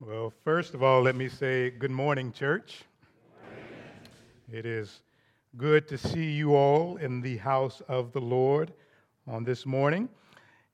Well, 0.00 0.32
first 0.42 0.74
of 0.74 0.82
all, 0.82 1.02
let 1.02 1.14
me 1.14 1.28
say 1.28 1.70
good 1.70 1.90
morning, 1.90 2.32
church. 2.32 2.82
It 4.52 4.66
is 4.66 5.02
good 5.56 5.86
to 5.86 5.96
see 5.96 6.32
you 6.32 6.56
all 6.56 6.96
in 6.96 7.20
the 7.20 7.36
house 7.36 7.80
of 7.86 8.12
the 8.12 8.20
Lord 8.20 8.72
on 9.28 9.44
this 9.44 9.64
morning. 9.64 10.08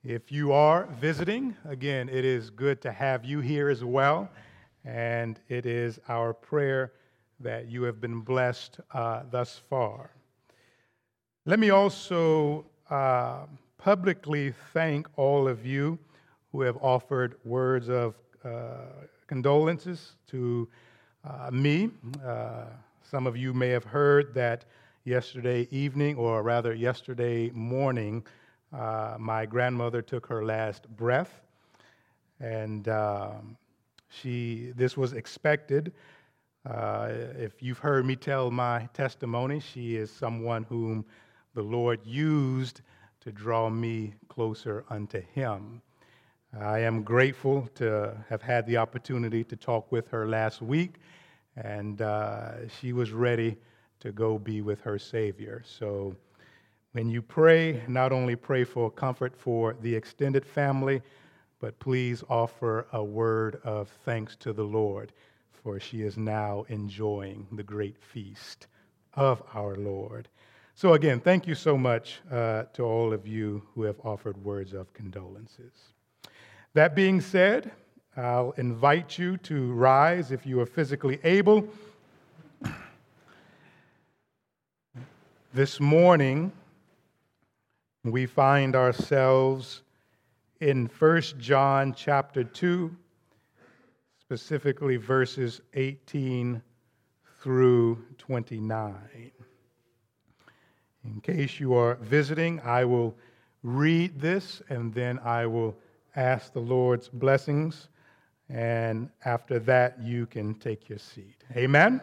If 0.02 0.32
you 0.32 0.52
are 0.52 0.86
visiting, 0.98 1.54
again, 1.66 2.08
it 2.08 2.24
is 2.24 2.48
good 2.48 2.80
to 2.80 2.92
have 2.92 3.22
you 3.22 3.40
here 3.40 3.68
as 3.68 3.84
well. 3.84 4.30
And 4.86 5.38
it 5.50 5.66
is 5.66 6.00
our 6.08 6.32
prayer 6.32 6.94
that 7.40 7.68
you 7.68 7.82
have 7.82 8.00
been 8.00 8.22
blessed 8.22 8.80
uh, 8.94 9.24
thus 9.30 9.60
far. 9.68 10.12
Let 11.44 11.58
me 11.58 11.68
also 11.68 12.64
uh, 12.88 13.44
publicly 13.76 14.54
thank 14.72 15.06
all 15.16 15.46
of 15.46 15.66
you 15.66 15.98
who 16.52 16.62
have 16.62 16.78
offered 16.80 17.36
words 17.44 17.90
of 17.90 18.14
condolences 19.26 20.12
to 20.28 20.68
uh, 21.24 21.50
me. 21.50 21.90
Uh, 22.24 22.64
some 23.02 23.26
of 23.26 23.36
you 23.36 23.52
may 23.52 23.68
have 23.68 23.84
heard 23.84 24.34
that 24.34 24.64
yesterday 25.04 25.66
evening, 25.70 26.16
or 26.16 26.42
rather 26.42 26.74
yesterday 26.74 27.50
morning, 27.50 28.24
uh, 28.72 29.16
my 29.18 29.46
grandmother 29.46 30.02
took 30.02 30.26
her 30.26 30.44
last 30.44 30.88
breath, 30.96 31.40
and 32.38 32.88
um, 32.88 33.56
she. 34.08 34.72
This 34.76 34.96
was 34.96 35.12
expected. 35.12 35.92
Uh, 36.68 37.08
if 37.38 37.62
you've 37.62 37.78
heard 37.78 38.04
me 38.04 38.16
tell 38.16 38.50
my 38.50 38.88
testimony, 38.92 39.60
she 39.60 39.96
is 39.96 40.10
someone 40.10 40.64
whom 40.64 41.04
the 41.54 41.62
Lord 41.62 42.00
used 42.04 42.82
to 43.20 43.32
draw 43.32 43.70
me 43.70 44.14
closer 44.28 44.84
unto 44.90 45.20
Him. 45.20 45.82
I 46.58 46.80
am 46.80 47.04
grateful 47.04 47.68
to 47.76 48.16
have 48.28 48.42
had 48.42 48.66
the 48.66 48.76
opportunity 48.76 49.44
to 49.44 49.54
talk 49.54 49.92
with 49.92 50.08
her 50.08 50.26
last 50.26 50.60
week, 50.60 50.94
and 51.56 52.02
uh, 52.02 52.68
she 52.68 52.92
was 52.92 53.12
ready 53.12 53.56
to 54.00 54.10
go 54.10 54.36
be 54.36 54.60
with 54.60 54.80
her 54.80 54.98
Savior. 54.98 55.62
So, 55.64 56.16
when 56.92 57.08
you 57.08 57.22
pray, 57.22 57.84
not 57.86 58.10
only 58.10 58.34
pray 58.34 58.64
for 58.64 58.90
comfort 58.90 59.36
for 59.36 59.76
the 59.80 59.94
extended 59.94 60.44
family, 60.44 61.02
but 61.60 61.78
please 61.78 62.24
offer 62.28 62.88
a 62.92 63.04
word 63.04 63.60
of 63.62 63.88
thanks 64.04 64.34
to 64.36 64.52
the 64.52 64.64
Lord, 64.64 65.12
for 65.52 65.78
she 65.78 66.02
is 66.02 66.16
now 66.16 66.64
enjoying 66.68 67.46
the 67.52 67.62
great 67.62 67.96
feast 67.96 68.66
of 69.14 69.40
our 69.54 69.76
Lord. 69.76 70.28
So, 70.74 70.94
again, 70.94 71.20
thank 71.20 71.46
you 71.46 71.54
so 71.54 71.78
much 71.78 72.20
uh, 72.28 72.64
to 72.72 72.82
all 72.82 73.12
of 73.12 73.24
you 73.24 73.62
who 73.74 73.82
have 73.84 74.00
offered 74.02 74.42
words 74.42 74.72
of 74.72 74.92
condolences. 74.92 75.92
That 76.74 76.94
being 76.94 77.20
said, 77.20 77.72
I'll 78.16 78.52
invite 78.52 79.18
you 79.18 79.36
to 79.38 79.72
rise 79.72 80.30
if 80.30 80.46
you 80.46 80.60
are 80.60 80.66
physically 80.66 81.18
able. 81.24 81.68
This 85.52 85.80
morning, 85.80 86.52
we 88.04 88.24
find 88.24 88.76
ourselves 88.76 89.82
in 90.60 90.88
1 90.96 91.22
John 91.40 91.92
chapter 91.92 92.44
2, 92.44 92.96
specifically 94.20 94.96
verses 94.96 95.60
18 95.74 96.62
through 97.40 98.04
29. 98.18 98.94
In 101.04 101.20
case 101.20 101.58
you 101.58 101.74
are 101.74 101.96
visiting, 101.96 102.60
I 102.60 102.84
will 102.84 103.16
read 103.64 104.20
this 104.20 104.62
and 104.68 104.94
then 104.94 105.18
I 105.18 105.46
will 105.46 105.76
ask 106.16 106.52
the 106.52 106.60
Lord's 106.60 107.08
blessings, 107.08 107.88
and 108.48 109.10
after 109.24 109.58
that, 109.60 110.00
you 110.02 110.26
can 110.26 110.54
take 110.54 110.88
your 110.88 110.98
seat. 110.98 111.44
Amen? 111.56 112.00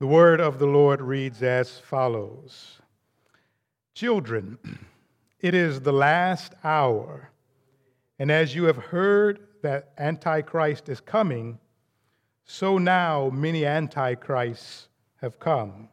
The 0.00 0.06
word 0.06 0.40
of 0.40 0.58
the 0.58 0.66
Lord 0.66 1.00
reads 1.00 1.42
as 1.42 1.78
follows 1.78 2.80
Children, 3.94 4.58
it 5.40 5.54
is 5.54 5.80
the 5.80 5.92
last 5.92 6.54
hour, 6.64 7.30
and 8.18 8.30
as 8.30 8.54
you 8.54 8.64
have 8.64 8.76
heard 8.76 9.40
that 9.62 9.92
Antichrist 9.98 10.88
is 10.88 11.00
coming, 11.00 11.58
so 12.44 12.78
now 12.78 13.30
many 13.30 13.64
Antichrists 13.64 14.88
have 15.20 15.38
come. 15.38 15.88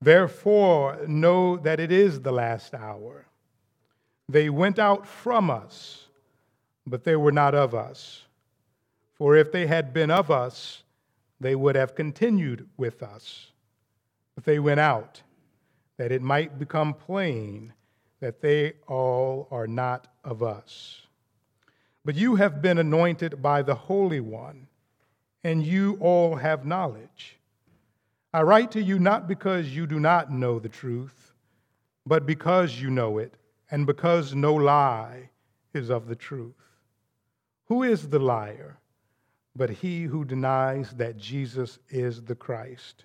Therefore, 0.00 0.98
know 1.06 1.56
that 1.56 1.80
it 1.80 1.90
is 1.90 2.20
the 2.20 2.32
last 2.32 2.74
hour. 2.74 3.26
They 4.28 4.48
went 4.48 4.78
out 4.78 5.06
from 5.06 5.50
us, 5.50 6.06
but 6.86 7.04
they 7.04 7.16
were 7.16 7.32
not 7.32 7.54
of 7.54 7.74
us. 7.74 8.22
For 9.14 9.36
if 9.36 9.52
they 9.52 9.66
had 9.66 9.92
been 9.92 10.10
of 10.10 10.30
us, 10.30 10.82
they 11.40 11.54
would 11.54 11.76
have 11.76 11.94
continued 11.94 12.68
with 12.76 13.02
us. 13.02 13.50
But 14.34 14.44
they 14.44 14.58
went 14.58 14.80
out, 14.80 15.22
that 15.98 16.10
it 16.10 16.22
might 16.22 16.58
become 16.58 16.94
plain 16.94 17.72
that 18.20 18.40
they 18.40 18.72
all 18.88 19.46
are 19.50 19.66
not 19.66 20.08
of 20.24 20.42
us. 20.42 21.02
But 22.04 22.14
you 22.14 22.36
have 22.36 22.62
been 22.62 22.78
anointed 22.78 23.42
by 23.42 23.62
the 23.62 23.74
Holy 23.74 24.20
One, 24.20 24.66
and 25.42 25.64
you 25.64 25.96
all 26.00 26.36
have 26.36 26.64
knowledge. 26.64 27.36
I 28.32 28.42
write 28.42 28.70
to 28.72 28.82
you 28.82 28.98
not 28.98 29.28
because 29.28 29.68
you 29.68 29.86
do 29.86 30.00
not 30.00 30.32
know 30.32 30.58
the 30.58 30.68
truth, 30.68 31.32
but 32.06 32.26
because 32.26 32.80
you 32.80 32.90
know 32.90 33.18
it 33.18 33.34
and 33.74 33.88
because 33.88 34.36
no 34.36 34.54
lie 34.54 35.28
is 35.72 35.90
of 35.90 36.06
the 36.06 36.14
truth. 36.14 36.54
Who 37.64 37.82
is 37.82 38.08
the 38.08 38.20
liar 38.20 38.78
but 39.56 39.68
he 39.68 40.04
who 40.04 40.24
denies 40.24 40.92
that 40.92 41.16
Jesus 41.16 41.80
is 41.88 42.22
the 42.22 42.36
Christ? 42.36 43.04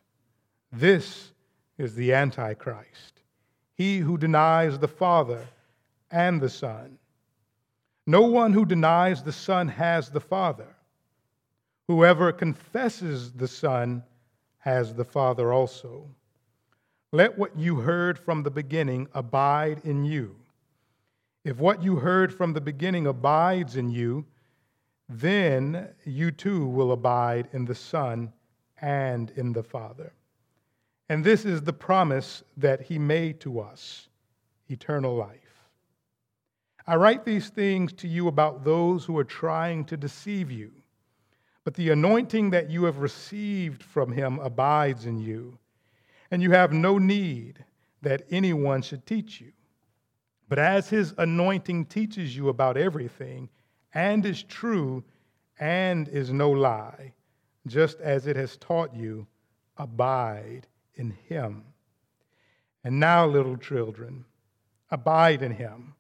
This 0.72 1.32
is 1.80 1.96
the 1.96 2.14
Antichrist, 2.14 3.24
he 3.74 3.98
who 3.98 4.16
denies 4.16 4.78
the 4.78 4.88
Father 4.88 5.48
and 6.12 6.40
the 6.40 6.52
Son. 6.52 7.00
No 8.06 8.22
one 8.22 8.54
who 8.54 8.64
denies 8.64 9.24
the 9.24 9.32
Son 9.32 9.70
has 9.70 10.12
the 10.12 10.22
Father. 10.22 10.76
Whoever 11.88 12.32
confesses 12.32 13.32
the 13.32 13.48
Son 13.48 14.04
has 14.60 14.94
the 14.94 15.06
Father 15.06 15.52
also. 15.52 16.08
Let 17.12 17.40
what 17.40 17.58
you 17.58 17.78
heard 17.78 18.20
from 18.20 18.44
the 18.44 18.52
beginning 18.52 19.08
abide 19.16 19.82
in 19.84 20.04
you. 20.04 20.36
If 21.44 21.58
what 21.58 21.82
you 21.82 21.96
heard 21.96 22.34
from 22.34 22.54
the 22.54 22.62
beginning 22.62 23.08
abides 23.08 23.76
in 23.76 23.90
you, 23.90 24.26
then 25.08 25.90
you 26.06 26.32
too 26.32 26.68
will 26.68 26.92
abide 26.92 27.48
in 27.54 27.66
the 27.66 27.76
Son 27.76 28.32
and 28.82 29.32
in 29.32 29.54
the 29.54 29.64
Father. 29.64 30.14
And 31.08 31.24
this 31.24 31.46
is 31.46 31.62
the 31.64 31.74
promise 31.74 32.44
that 32.58 32.82
he 32.82 33.00
made 33.00 33.40
to 33.42 33.60
us 33.60 34.10
eternal 34.68 35.16
life. 35.16 35.40
I 36.86 36.96
write 36.96 37.26
these 37.26 37.50
things 37.50 37.94
to 37.94 38.08
you 38.08 38.28
about 38.28 38.64
those 38.64 39.06
who 39.06 39.18
are 39.18 39.24
trying 39.24 39.86
to 39.86 39.98
deceive 39.98 40.52
you, 40.52 40.72
but 41.64 41.74
the 41.74 41.90
anointing 41.90 42.52
that 42.52 42.70
you 42.70 42.84
have 42.84 43.00
received 43.00 43.84
from 43.84 44.12
him 44.12 44.40
abides 44.40 45.06
in 45.06 45.20
you, 45.20 45.58
and 46.32 46.42
you 46.42 46.52
have 46.52 46.74
no 46.74 46.98
need 46.98 47.64
that 48.02 48.26
anyone 48.30 48.82
should 48.82 49.06
teach 49.06 49.42
you. 49.42 49.52
But 50.50 50.58
as 50.58 50.90
his 50.90 51.14
anointing 51.20 51.86
teaches 51.86 52.36
you 52.36 52.50
about 52.50 52.76
everything, 52.76 53.50
and 53.94 54.26
is 54.26 54.42
true, 54.42 55.04
and 55.60 56.08
is 56.08 56.34
no 56.34 56.50
lie, 56.50 57.14
just 57.68 58.00
as 58.02 58.26
it 58.26 58.36
has 58.36 58.58
taught 58.58 58.96
you, 58.96 59.28
abide 59.78 60.68
in 60.96 61.12
him. 61.12 61.64
And 62.84 63.00
now, 63.00 63.28
little 63.28 63.58
children, 63.58 64.26
abide 64.90 65.44
in 65.44 65.52
him, 65.52 65.94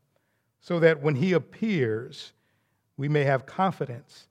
so 0.59 0.79
that 0.79 1.01
when 1.01 1.15
he 1.15 1.33
appears, 1.33 2.33
we 2.97 3.07
may 3.07 3.23
have 3.25 3.45
confidence 3.45 4.27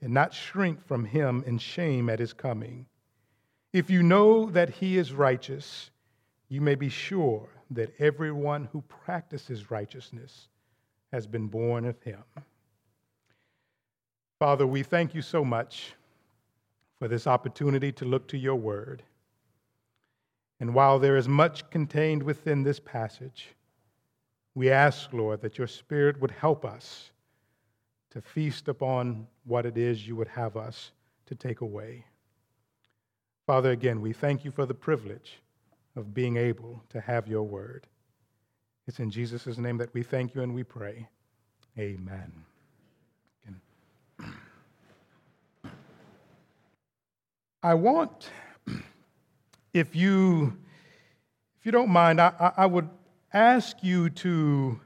and 0.00 0.14
not 0.14 0.32
shrink 0.32 0.86
from 0.86 1.04
him 1.04 1.42
in 1.44 1.58
shame 1.58 2.08
at 2.08 2.20
his 2.20 2.32
coming. 2.32 2.86
If 3.72 3.90
you 3.90 4.02
know 4.02 4.46
that 4.50 4.70
he 4.70 4.96
is 4.96 5.12
righteous, 5.12 5.90
you 6.48 6.60
may 6.60 6.76
be 6.76 6.88
sure 6.88 7.55
that 7.70 7.94
everyone 7.98 8.68
who 8.72 8.82
practices 8.82 9.70
righteousness 9.70 10.48
has 11.12 11.26
been 11.26 11.46
born 11.46 11.84
of 11.84 12.00
him. 12.02 12.22
Father, 14.38 14.66
we 14.66 14.82
thank 14.82 15.14
you 15.14 15.22
so 15.22 15.44
much 15.44 15.94
for 16.98 17.08
this 17.08 17.26
opportunity 17.26 17.92
to 17.92 18.04
look 18.04 18.28
to 18.28 18.38
your 18.38 18.56
word. 18.56 19.02
And 20.60 20.74
while 20.74 20.98
there 20.98 21.16
is 21.16 21.28
much 21.28 21.68
contained 21.70 22.22
within 22.22 22.62
this 22.62 22.80
passage, 22.80 23.48
we 24.54 24.70
ask, 24.70 25.12
Lord, 25.12 25.42
that 25.42 25.58
your 25.58 25.66
Spirit 25.66 26.20
would 26.20 26.30
help 26.30 26.64
us 26.64 27.10
to 28.10 28.20
feast 28.22 28.68
upon 28.68 29.26
what 29.44 29.66
it 29.66 29.76
is 29.76 30.06
you 30.06 30.16
would 30.16 30.28
have 30.28 30.56
us 30.56 30.92
to 31.26 31.34
take 31.34 31.60
away. 31.60 32.04
Father, 33.46 33.70
again, 33.70 34.00
we 34.00 34.12
thank 34.12 34.44
you 34.44 34.50
for 34.50 34.64
the 34.64 34.74
privilege 34.74 35.40
of 35.96 36.14
being 36.14 36.36
able 36.36 36.82
to 36.90 37.00
have 37.00 37.26
your 37.26 37.42
word. 37.42 37.86
It's 38.86 39.00
in 39.00 39.10
Jesus' 39.10 39.58
name 39.58 39.78
that 39.78 39.92
we 39.94 40.02
thank 40.02 40.34
you 40.34 40.42
and 40.42 40.54
we 40.54 40.62
pray. 40.62 41.08
Amen. 41.78 42.32
I 47.62 47.74
want, 47.74 48.30
if 49.72 49.96
you, 49.96 50.56
if 51.58 51.66
you 51.66 51.72
don't 51.72 51.88
mind, 51.88 52.20
I, 52.20 52.52
I 52.56 52.66
would 52.66 52.88
ask 53.32 53.78
you 53.82 54.08
to 54.10 54.78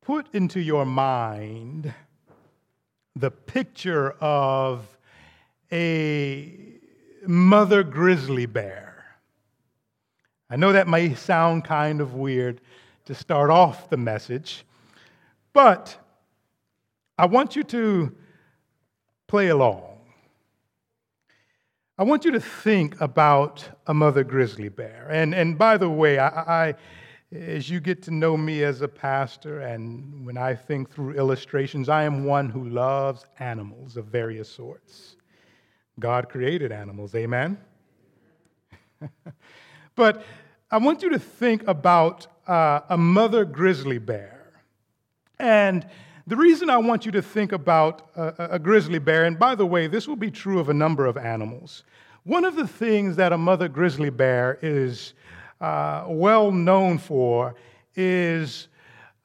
put 0.00 0.34
into 0.34 0.58
your 0.58 0.84
mind 0.84 1.94
the 3.14 3.30
picture 3.30 4.10
of 4.20 4.84
a 5.70 6.80
mother 7.26 7.84
grizzly 7.84 8.46
bear 8.46 8.91
I 10.52 10.56
know 10.56 10.74
that 10.74 10.86
may 10.86 11.14
sound 11.14 11.64
kind 11.64 12.02
of 12.02 12.12
weird 12.12 12.60
to 13.06 13.14
start 13.14 13.48
off 13.48 13.88
the 13.88 13.96
message, 13.96 14.66
but 15.54 15.96
I 17.16 17.24
want 17.24 17.56
you 17.56 17.62
to 17.62 18.14
play 19.28 19.48
along. 19.48 19.98
I 21.96 22.02
want 22.02 22.26
you 22.26 22.32
to 22.32 22.40
think 22.40 23.00
about 23.00 23.66
a 23.86 23.94
mother 23.94 24.24
grizzly 24.24 24.68
bear. 24.68 25.08
And, 25.10 25.34
and 25.34 25.56
by 25.56 25.78
the 25.78 25.88
way, 25.88 26.18
I, 26.18 26.66
I, 26.66 26.74
as 27.34 27.70
you 27.70 27.80
get 27.80 28.02
to 28.02 28.10
know 28.10 28.36
me 28.36 28.62
as 28.62 28.82
a 28.82 28.88
pastor, 28.88 29.60
and 29.60 30.26
when 30.26 30.36
I 30.36 30.54
think 30.54 30.90
through 30.90 31.14
illustrations, 31.14 31.88
I 31.88 32.02
am 32.02 32.26
one 32.26 32.50
who 32.50 32.68
loves 32.68 33.24
animals 33.38 33.96
of 33.96 34.04
various 34.04 34.50
sorts. 34.50 35.16
God 35.98 36.28
created 36.28 36.72
animals, 36.72 37.14
amen? 37.14 37.56
but 39.94 40.26
I 40.72 40.78
want 40.78 41.02
you 41.02 41.10
to 41.10 41.18
think 41.18 41.68
about 41.68 42.26
uh, 42.46 42.80
a 42.88 42.96
mother 42.96 43.44
grizzly 43.44 43.98
bear. 43.98 44.54
And 45.38 45.86
the 46.26 46.34
reason 46.34 46.70
I 46.70 46.78
want 46.78 47.04
you 47.04 47.12
to 47.12 47.20
think 47.20 47.52
about 47.52 48.08
a, 48.16 48.52
a, 48.52 48.58
grizzly 48.58 48.98
bear, 48.98 49.24
and 49.26 49.38
by 49.38 49.54
the 49.54 49.66
way, 49.66 49.86
this 49.86 50.08
will 50.08 50.16
be 50.16 50.30
true 50.30 50.58
of 50.58 50.70
a 50.70 50.74
number 50.74 51.04
of 51.04 51.18
animals. 51.18 51.84
One 52.24 52.46
of 52.46 52.56
the 52.56 52.66
things 52.66 53.16
that 53.16 53.34
a 53.34 53.36
mother 53.36 53.68
grizzly 53.68 54.08
bear 54.08 54.58
is 54.62 55.12
uh, 55.60 56.06
well 56.08 56.50
known 56.50 56.96
for 56.96 57.54
is 57.94 58.68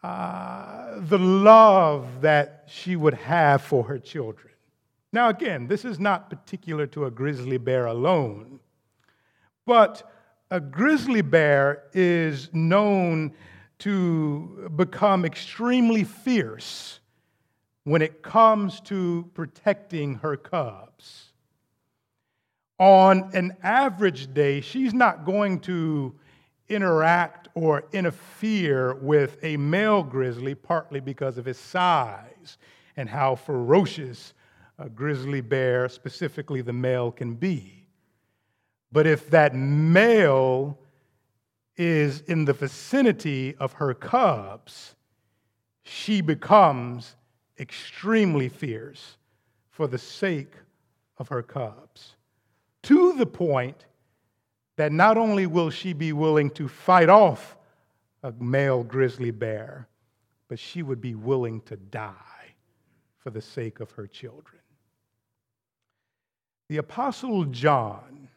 uh, 0.03 0.99
the 0.99 1.17
love 1.17 2.19
that 2.19 2.65
she 2.67 2.97
would 2.97 3.13
have 3.13 3.61
for 3.61 3.85
her 3.85 3.99
children. 3.99 4.53
Now, 5.13 5.29
again, 5.29 5.67
this 5.67 5.85
is 5.85 5.97
not 5.97 6.29
particular 6.29 6.87
to 6.87 7.05
a 7.05 7.11
grizzly 7.11 7.57
bear 7.57 7.85
alone, 7.85 8.59
but 9.65 10.11
a 10.49 10.59
grizzly 10.59 11.21
bear 11.21 11.83
is 11.93 12.49
known 12.53 13.33
to 13.79 14.71
become 14.75 15.25
extremely 15.25 16.03
fierce 16.03 16.99
when 17.83 18.01
it 18.01 18.21
comes 18.21 18.79
to 18.81 19.29
protecting 19.33 20.15
her 20.15 20.35
cubs. 20.35 21.31
On 22.79 23.29
an 23.33 23.55
average 23.63 24.33
day, 24.33 24.61
she's 24.61 24.93
not 24.93 25.25
going 25.25 25.59
to 25.61 26.13
interact 26.69 27.47
or 27.55 27.85
interfere 27.93 28.95
with 28.95 29.37
a 29.41 29.57
male 29.57 30.03
grizzly, 30.03 30.53
partly 30.53 30.99
because 30.99 31.37
of 31.37 31.45
his 31.45 31.57
size 31.57 32.57
and 32.97 33.09
how 33.09 33.35
ferocious 33.35 34.33
a 34.79 34.89
grizzly 34.89 35.41
bear, 35.41 35.89
specifically 35.89 36.61
the 36.61 36.73
male, 36.73 37.11
can 37.11 37.35
be. 37.35 37.76
But 38.91 39.07
if 39.07 39.29
that 39.29 39.53
male 39.53 40.77
is 41.75 42.21
in 42.21 42.45
the 42.45 42.53
vicinity 42.53 43.55
of 43.59 43.73
her 43.73 43.93
cubs, 43.93 44.95
she 45.83 46.21
becomes 46.21 47.15
extremely 47.59 48.49
fierce 48.49 49.17
for 49.69 49.87
the 49.87 49.97
sake 49.97 50.53
of 51.17 51.27
her 51.27 51.43
cubs. 51.43 52.15
To 52.83 53.13
the 53.13 53.25
point 53.25 53.85
that 54.75 54.91
not 54.91 55.17
only 55.17 55.45
will 55.45 55.69
she 55.69 55.93
be 55.93 56.13
willing 56.13 56.49
to 56.51 56.67
fight 56.67 57.09
off 57.09 57.57
a 58.23 58.31
male 58.39 58.83
grizzly 58.83 59.31
bear, 59.31 59.87
but 60.47 60.59
she 60.59 60.83
would 60.83 61.01
be 61.01 61.15
willing 61.15 61.61
to 61.61 61.75
die 61.75 62.55
for 63.17 63.29
the 63.29 63.41
sake 63.41 63.79
of 63.79 63.91
her 63.91 64.07
children. 64.07 64.61
The 66.69 66.77
Apostle 66.77 67.45
John, 67.45 68.29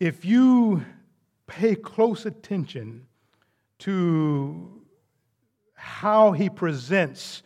if 0.00 0.24
you 0.24 0.84
pay 1.46 1.74
close 1.74 2.26
attention 2.26 3.06
to 3.80 4.82
how 5.74 6.32
he 6.32 6.48
presents 6.48 7.42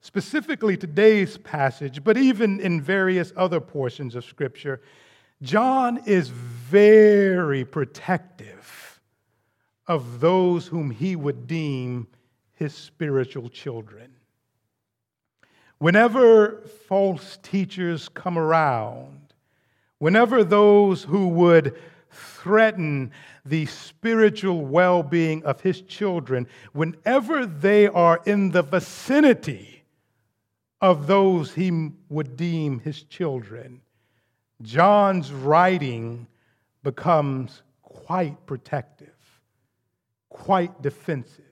specifically 0.00 0.76
today's 0.76 1.38
passage, 1.38 2.02
but 2.02 2.16
even 2.16 2.60
in 2.60 2.80
various 2.80 3.32
other 3.36 3.60
portions 3.60 4.14
of 4.14 4.24
Scripture, 4.24 4.80
John 5.42 6.00
is 6.06 6.28
very 6.28 7.64
protective 7.64 9.00
of 9.86 10.20
those 10.20 10.66
whom 10.66 10.90
he 10.90 11.16
would 11.16 11.46
deem 11.46 12.06
his 12.54 12.74
spiritual 12.74 13.48
children. 13.48 14.12
Whenever 15.78 16.62
false 16.86 17.38
teachers 17.42 18.08
come 18.08 18.38
around, 18.38 19.21
whenever 20.02 20.42
those 20.42 21.04
who 21.04 21.28
would 21.28 21.78
threaten 22.10 23.08
the 23.44 23.64
spiritual 23.66 24.66
well 24.66 25.00
being 25.00 25.44
of 25.44 25.60
his 25.60 25.80
children, 25.82 26.44
whenever 26.72 27.46
they 27.46 27.86
are 27.86 28.20
in 28.26 28.50
the 28.50 28.62
vicinity 28.62 29.84
of 30.80 31.06
those 31.06 31.54
he 31.54 31.92
would 32.08 32.36
deem 32.36 32.80
his 32.80 33.04
children, 33.04 33.80
John's 34.60 35.30
writing 35.30 36.26
becomes 36.82 37.62
quite 37.84 38.44
protective, 38.44 39.14
quite 40.28 40.82
defensive, 40.82 41.44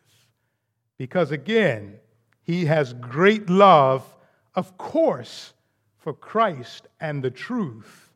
because 0.98 1.30
again, 1.30 2.00
he 2.42 2.64
has 2.64 2.94
great 2.94 3.48
love, 3.48 4.02
of 4.56 4.76
course, 4.76 5.52
for 5.98 6.12
Christ 6.12 6.88
and 6.98 7.22
the 7.22 7.30
truth 7.30 8.09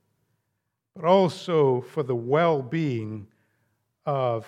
but 0.94 1.04
also 1.04 1.80
for 1.80 2.02
the 2.02 2.14
well 2.14 2.62
being 2.62 3.26
of 4.06 4.46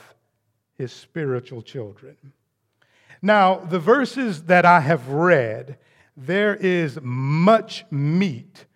his 0.74 0.92
spiritual 0.92 1.62
children. 1.62 2.16
Now, 3.22 3.56
the 3.56 3.78
verses 3.78 4.42
that 4.44 4.64
I 4.64 4.80
have 4.80 5.08
read, 5.08 5.78
there 6.16 6.54
is 6.54 6.98
much 7.02 7.84
meat 7.90 8.66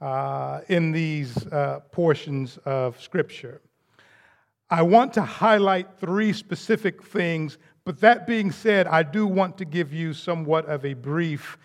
uh, 0.00 0.60
in 0.68 0.92
these 0.92 1.46
uh, 1.48 1.80
portions 1.90 2.58
of 2.64 3.00
Scripture. 3.00 3.60
I 4.70 4.82
want 4.82 5.12
to 5.14 5.22
highlight 5.22 5.98
three 5.98 6.32
specific 6.32 7.02
things, 7.02 7.58
but 7.84 8.00
that 8.00 8.26
being 8.26 8.52
said, 8.52 8.86
I 8.86 9.02
do 9.02 9.26
want 9.26 9.58
to 9.58 9.64
give 9.64 9.92
you 9.92 10.12
somewhat 10.12 10.66
of 10.66 10.84
a 10.84 10.94
brief 10.94 11.58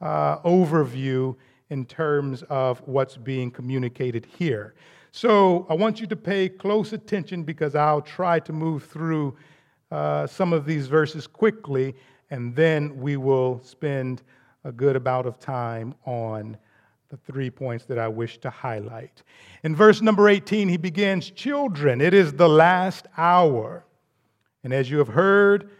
uh, 0.00 0.38
overview 0.40 1.34
in 1.70 1.86
terms 1.86 2.42
of 2.44 2.80
what's 2.86 3.16
being 3.16 3.50
communicated 3.50 4.26
here. 4.38 4.74
So 5.14 5.66
I 5.68 5.74
want 5.74 6.00
you 6.00 6.06
to 6.06 6.16
pay 6.16 6.48
close 6.48 6.94
attention 6.94 7.42
because 7.42 7.74
I'll 7.74 8.00
try 8.00 8.40
to 8.40 8.52
move 8.52 8.84
through 8.84 9.36
uh, 9.90 10.26
some 10.26 10.54
of 10.54 10.64
these 10.64 10.86
verses 10.86 11.26
quickly, 11.26 11.94
and 12.30 12.56
then 12.56 12.96
we 12.96 13.18
will 13.18 13.60
spend 13.62 14.22
a 14.64 14.72
good 14.72 14.96
amount 14.96 15.26
of 15.26 15.38
time 15.38 15.94
on 16.06 16.56
the 17.10 17.18
three 17.18 17.50
points 17.50 17.84
that 17.84 17.98
I 17.98 18.08
wish 18.08 18.38
to 18.38 18.48
highlight. 18.48 19.22
In 19.64 19.76
verse 19.76 20.00
number 20.00 20.30
18, 20.30 20.66
he 20.66 20.78
begins 20.78 21.28
Children, 21.28 22.00
it 22.00 22.14
is 22.14 22.32
the 22.32 22.48
last 22.48 23.06
hour. 23.18 23.84
And 24.64 24.72
as 24.72 24.90
you 24.90 24.96
have 24.96 25.08
heard 25.08 25.72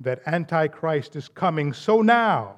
that 0.00 0.20
Antichrist 0.26 1.16
is 1.16 1.28
coming, 1.28 1.72
so 1.72 2.02
now 2.02 2.56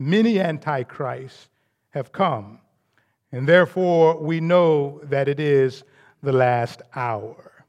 many 0.00 0.40
Antichrists 0.40 1.48
have 1.90 2.10
come. 2.10 2.58
And 3.34 3.48
therefore, 3.48 4.16
we 4.16 4.38
know 4.38 5.00
that 5.02 5.28
it 5.28 5.40
is 5.40 5.82
the 6.22 6.32
last 6.32 6.82
hour. 6.94 7.64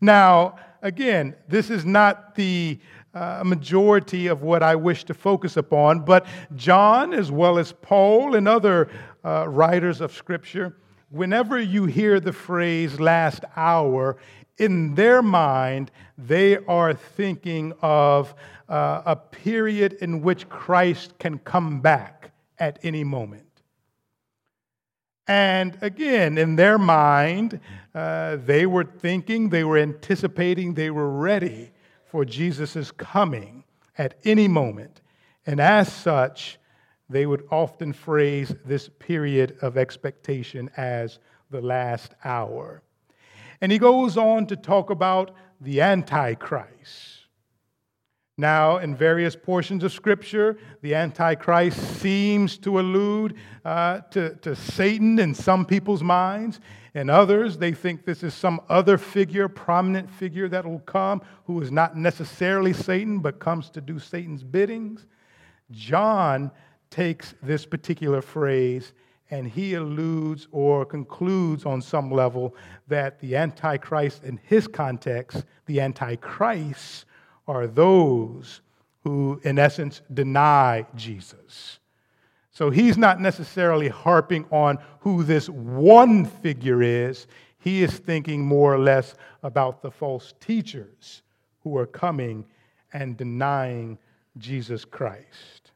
Now, 0.00 0.54
again, 0.82 1.34
this 1.48 1.68
is 1.68 1.84
not 1.84 2.36
the 2.36 2.78
uh, 3.12 3.42
majority 3.44 4.28
of 4.28 4.42
what 4.42 4.62
I 4.62 4.76
wish 4.76 5.02
to 5.04 5.14
focus 5.14 5.56
upon, 5.56 6.04
but 6.04 6.26
John, 6.54 7.12
as 7.12 7.32
well 7.32 7.58
as 7.58 7.72
Paul 7.72 8.36
and 8.36 8.46
other 8.46 8.88
uh, 9.24 9.48
writers 9.48 10.00
of 10.00 10.12
Scripture, 10.12 10.76
whenever 11.08 11.58
you 11.58 11.86
hear 11.86 12.20
the 12.20 12.32
phrase 12.32 13.00
last 13.00 13.44
hour, 13.56 14.16
in 14.58 14.94
their 14.94 15.22
mind, 15.22 15.90
they 16.16 16.58
are 16.66 16.94
thinking 16.94 17.72
of 17.82 18.32
uh, 18.68 19.02
a 19.04 19.16
period 19.16 19.94
in 19.94 20.20
which 20.20 20.48
Christ 20.48 21.18
can 21.18 21.38
come 21.38 21.80
back 21.80 22.30
at 22.60 22.78
any 22.84 23.02
moment. 23.02 23.49
And 25.30 25.78
again, 25.80 26.38
in 26.38 26.56
their 26.56 26.76
mind, 26.76 27.60
uh, 27.94 28.38
they 28.44 28.66
were 28.66 28.82
thinking, 28.82 29.48
they 29.48 29.62
were 29.62 29.78
anticipating, 29.78 30.74
they 30.74 30.90
were 30.90 31.08
ready 31.08 31.70
for 32.04 32.24
Jesus' 32.24 32.90
coming 32.90 33.62
at 33.96 34.14
any 34.24 34.48
moment. 34.48 35.02
And 35.46 35.60
as 35.60 35.92
such, 35.92 36.58
they 37.08 37.26
would 37.26 37.46
often 37.48 37.92
phrase 37.92 38.52
this 38.64 38.88
period 38.98 39.56
of 39.62 39.78
expectation 39.78 40.68
as 40.76 41.20
the 41.48 41.60
last 41.60 42.12
hour. 42.24 42.82
And 43.60 43.70
he 43.70 43.78
goes 43.78 44.16
on 44.16 44.46
to 44.46 44.56
talk 44.56 44.90
about 44.90 45.30
the 45.60 45.80
Antichrist. 45.80 47.19
Now, 48.40 48.78
in 48.78 48.96
various 48.96 49.36
portions 49.36 49.84
of 49.84 49.92
Scripture, 49.92 50.56
the 50.80 50.94
Antichrist 50.94 52.00
seems 52.00 52.56
to 52.60 52.80
allude 52.80 53.36
uh, 53.66 54.00
to, 54.12 54.34
to 54.36 54.56
Satan 54.56 55.18
in 55.18 55.34
some 55.34 55.66
people's 55.66 56.02
minds. 56.02 56.58
In 56.94 57.10
others, 57.10 57.58
they 57.58 57.72
think 57.72 58.06
this 58.06 58.22
is 58.22 58.32
some 58.32 58.62
other 58.70 58.96
figure, 58.96 59.46
prominent 59.46 60.10
figure 60.10 60.48
that 60.48 60.64
will 60.64 60.78
come 60.80 61.20
who 61.44 61.60
is 61.60 61.70
not 61.70 61.98
necessarily 61.98 62.72
Satan, 62.72 63.18
but 63.18 63.40
comes 63.40 63.68
to 63.70 63.82
do 63.82 63.98
Satan's 63.98 64.42
biddings. 64.42 65.04
John 65.70 66.50
takes 66.88 67.34
this 67.42 67.66
particular 67.66 68.22
phrase 68.22 68.94
and 69.30 69.46
he 69.46 69.74
alludes 69.74 70.48
or 70.50 70.86
concludes 70.86 71.66
on 71.66 71.82
some 71.82 72.10
level 72.10 72.56
that 72.88 73.20
the 73.20 73.36
Antichrist, 73.36 74.24
in 74.24 74.40
his 74.44 74.66
context, 74.66 75.44
the 75.66 75.82
Antichrist, 75.82 77.04
are 77.50 77.66
those 77.66 78.60
who, 79.02 79.40
in 79.42 79.58
essence, 79.58 80.02
deny 80.14 80.86
Jesus. 80.94 81.80
So 82.52 82.70
he's 82.70 82.96
not 82.96 83.20
necessarily 83.20 83.88
harping 83.88 84.46
on 84.52 84.78
who 85.00 85.24
this 85.24 85.48
one 85.48 86.24
figure 86.24 86.80
is. 86.80 87.26
He 87.58 87.82
is 87.82 87.98
thinking 87.98 88.46
more 88.46 88.72
or 88.72 88.78
less 88.78 89.16
about 89.42 89.82
the 89.82 89.90
false 89.90 90.32
teachers 90.38 91.22
who 91.64 91.76
are 91.76 91.86
coming 91.86 92.44
and 92.92 93.16
denying 93.16 93.98
Jesus 94.38 94.84
Christ. 94.84 95.72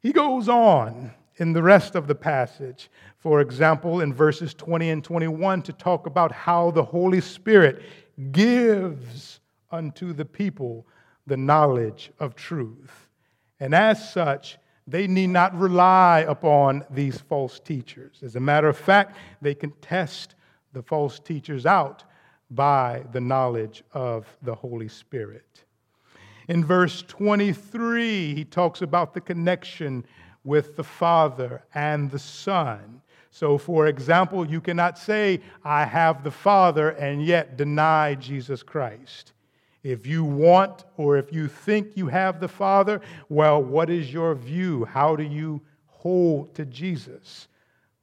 He 0.00 0.12
goes 0.12 0.48
on 0.48 1.12
in 1.36 1.52
the 1.52 1.62
rest 1.62 1.96
of 1.96 2.06
the 2.06 2.14
passage, 2.14 2.90
for 3.18 3.42
example, 3.42 4.00
in 4.00 4.14
verses 4.14 4.54
20 4.54 4.88
and 4.88 5.04
21, 5.04 5.62
to 5.62 5.72
talk 5.74 6.06
about 6.06 6.32
how 6.32 6.70
the 6.70 6.82
Holy 6.82 7.20
Spirit 7.20 7.82
gives 8.32 9.40
unto 9.70 10.12
the 10.12 10.24
people 10.24 10.86
the 11.26 11.36
knowledge 11.36 12.10
of 12.18 12.34
truth. 12.34 13.08
And 13.60 13.74
as 13.74 14.12
such, 14.12 14.58
they 14.86 15.06
need 15.06 15.28
not 15.28 15.58
rely 15.58 16.24
upon 16.26 16.84
these 16.90 17.18
false 17.18 17.60
teachers. 17.60 18.20
As 18.22 18.36
a 18.36 18.40
matter 18.40 18.68
of 18.68 18.76
fact, 18.76 19.16
they 19.42 19.54
can 19.54 19.70
test 19.82 20.34
the 20.72 20.82
false 20.82 21.18
teachers 21.18 21.66
out 21.66 22.04
by 22.50 23.04
the 23.12 23.20
knowledge 23.20 23.82
of 23.92 24.26
the 24.42 24.54
Holy 24.54 24.88
Spirit. 24.88 25.64
In 26.48 26.64
verse 26.64 27.02
23, 27.06 28.34
he 28.34 28.44
talks 28.44 28.80
about 28.80 29.12
the 29.12 29.20
connection 29.20 30.06
with 30.44 30.76
the 30.76 30.84
Father 30.84 31.62
and 31.74 32.10
the 32.10 32.18
Son. 32.18 33.02
So, 33.30 33.58
for 33.58 33.86
example, 33.88 34.48
you 34.48 34.62
cannot 34.62 34.98
say, 34.98 35.40
I 35.62 35.84
have 35.84 36.24
the 36.24 36.30
Father, 36.30 36.90
and 36.90 37.22
yet 37.22 37.58
deny 37.58 38.14
Jesus 38.14 38.62
Christ. 38.62 39.34
If 39.82 40.06
you 40.06 40.24
want 40.24 40.84
or 40.96 41.16
if 41.16 41.32
you 41.32 41.48
think 41.48 41.96
you 41.96 42.08
have 42.08 42.40
the 42.40 42.48
Father, 42.48 43.00
well, 43.28 43.62
what 43.62 43.90
is 43.90 44.12
your 44.12 44.34
view? 44.34 44.84
How 44.84 45.16
do 45.16 45.22
you 45.22 45.62
hold 45.86 46.54
to 46.56 46.64
Jesus? 46.64 47.48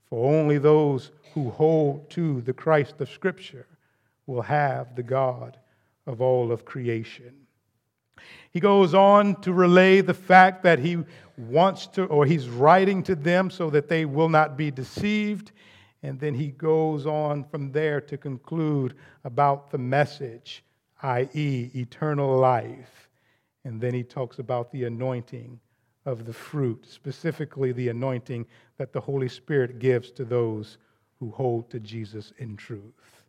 For 0.09 0.33
only 0.33 0.57
those 0.57 1.11
who 1.33 1.49
hold 1.49 2.09
to 2.11 2.41
the 2.41 2.53
Christ 2.53 3.01
of 3.01 3.09
Scripture 3.09 3.67
will 4.25 4.41
have 4.41 4.95
the 4.95 5.03
God 5.03 5.57
of 6.07 6.21
all 6.21 6.51
of 6.51 6.65
creation. 6.65 7.33
He 8.51 8.59
goes 8.59 8.93
on 8.93 9.41
to 9.41 9.51
relay 9.51 10.01
the 10.01 10.13
fact 10.13 10.63
that 10.63 10.79
he 10.79 11.03
wants 11.37 11.87
to, 11.87 12.05
or 12.05 12.25
he's 12.25 12.47
writing 12.47 13.03
to 13.03 13.15
them 13.15 13.49
so 13.49 13.69
that 13.69 13.89
they 13.89 14.05
will 14.05 14.29
not 14.29 14.55
be 14.55 14.71
deceived. 14.71 15.51
And 16.03 16.19
then 16.19 16.33
he 16.33 16.47
goes 16.47 17.05
on 17.05 17.43
from 17.43 17.71
there 17.71 17.99
to 18.01 18.17
conclude 18.17 18.95
about 19.23 19.71
the 19.71 19.77
message, 19.77 20.63
i.e., 21.05 21.69
eternal 21.75 22.35
life. 22.37 23.09
And 23.63 23.79
then 23.79 23.93
he 23.93 24.03
talks 24.03 24.39
about 24.39 24.71
the 24.71 24.85
anointing 24.85 25.59
of 26.05 26.25
the 26.25 26.33
fruit, 26.33 26.85
specifically 26.87 27.71
the 27.71 27.89
anointing 27.89 28.45
that 28.77 28.91
the 28.91 28.99
Holy 28.99 29.29
Spirit 29.29 29.79
gives 29.79 30.09
to 30.11 30.25
those 30.25 30.77
who 31.19 31.29
hold 31.29 31.69
to 31.69 31.79
Jesus 31.79 32.33
in 32.39 32.57
truth. 32.57 33.23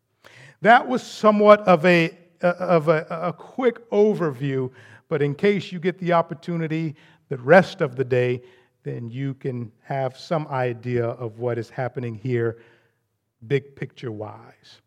That 0.62 0.88
was 0.88 1.02
somewhat 1.02 1.60
of 1.60 1.84
a, 1.84 2.16
uh, 2.42 2.54
of 2.58 2.88
a, 2.88 3.06
a 3.10 3.32
quick 3.32 3.88
overview, 3.90 4.70
but 5.08 5.20
in 5.20 5.34
case 5.34 5.70
you 5.70 5.78
get 5.78 5.98
the 5.98 6.14
opportunity 6.14 6.96
the 7.28 7.38
rest 7.38 7.82
of 7.82 7.96
the 7.96 8.04
day, 8.04 8.42
then 8.84 9.10
you 9.10 9.34
can 9.34 9.70
have 9.82 10.16
some 10.16 10.46
idea 10.48 11.06
of 11.06 11.38
what 11.38 11.58
is 11.58 11.68
happening 11.68 12.14
here, 12.14 12.58
big 13.46 13.76
picture 13.76 14.12
wise. 14.12 14.80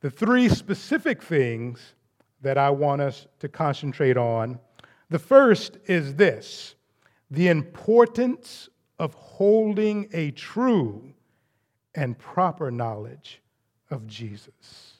The 0.00 0.10
three 0.10 0.48
specific 0.48 1.22
things 1.22 1.94
that 2.42 2.58
I 2.58 2.70
want 2.70 3.00
us 3.00 3.26
to 3.40 3.48
concentrate 3.48 4.16
on 4.16 4.58
the 5.12 5.18
first 5.18 5.76
is 5.86 6.14
this 6.14 6.74
the 7.30 7.48
importance 7.48 8.70
of 8.98 9.12
holding 9.14 10.08
a 10.12 10.30
true 10.32 11.12
and 11.94 12.18
proper 12.18 12.70
knowledge 12.70 13.42
of 13.90 14.06
Jesus. 14.06 14.94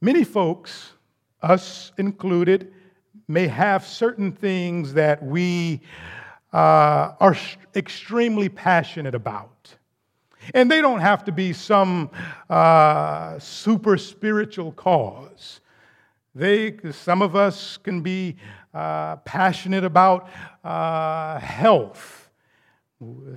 Many 0.00 0.22
folks, 0.22 0.92
us 1.42 1.92
included, 1.98 2.72
may 3.26 3.48
have 3.48 3.84
certain 3.84 4.30
things 4.32 4.94
that 4.94 5.22
we 5.22 5.80
uh, 6.52 7.14
are 7.18 7.36
extremely 7.74 8.48
passionate 8.48 9.14
about. 9.14 9.74
And 10.54 10.70
they 10.70 10.80
don't 10.80 11.00
have 11.00 11.24
to 11.24 11.32
be 11.32 11.52
some 11.52 12.10
uh, 12.48 13.38
super 13.38 13.96
spiritual 13.96 14.72
cause. 14.72 15.60
They, 16.34 16.76
some 16.92 17.22
of 17.22 17.34
us 17.34 17.76
can 17.76 18.02
be 18.02 18.36
uh, 18.72 19.16
passionate 19.16 19.84
about 19.84 20.28
uh, 20.62 21.38
health. 21.40 22.30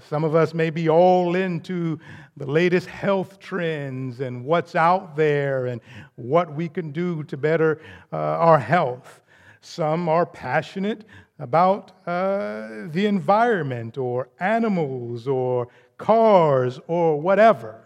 Some 0.10 0.26
of 0.26 0.36
us 0.36 0.54
may 0.54 0.70
be 0.70 0.90
all 0.90 1.36
into 1.36 1.98
the 2.36 2.46
latest 2.46 2.88
health 2.88 3.40
trends 3.40 4.20
and 4.20 4.44
what's 4.44 4.76
out 4.76 5.16
there 5.16 5.68
and 5.68 5.80
what 6.16 6.54
we 6.54 6.68
can 6.68 6.92
do 6.92 7.24
to 7.24 7.38
better 7.38 7.82
uh, 8.12 8.18
our 8.18 8.60
health. 8.60 9.22
Some 9.62 10.10
are 10.10 10.26
passionate 10.26 11.06
about 11.40 11.92
uh, 12.06 12.88
the 12.90 13.06
environment 13.06 13.98
or 13.98 14.28
animals 14.40 15.28
or 15.28 15.70
cars 16.04 16.82
or 16.88 17.22
whatever. 17.22 17.82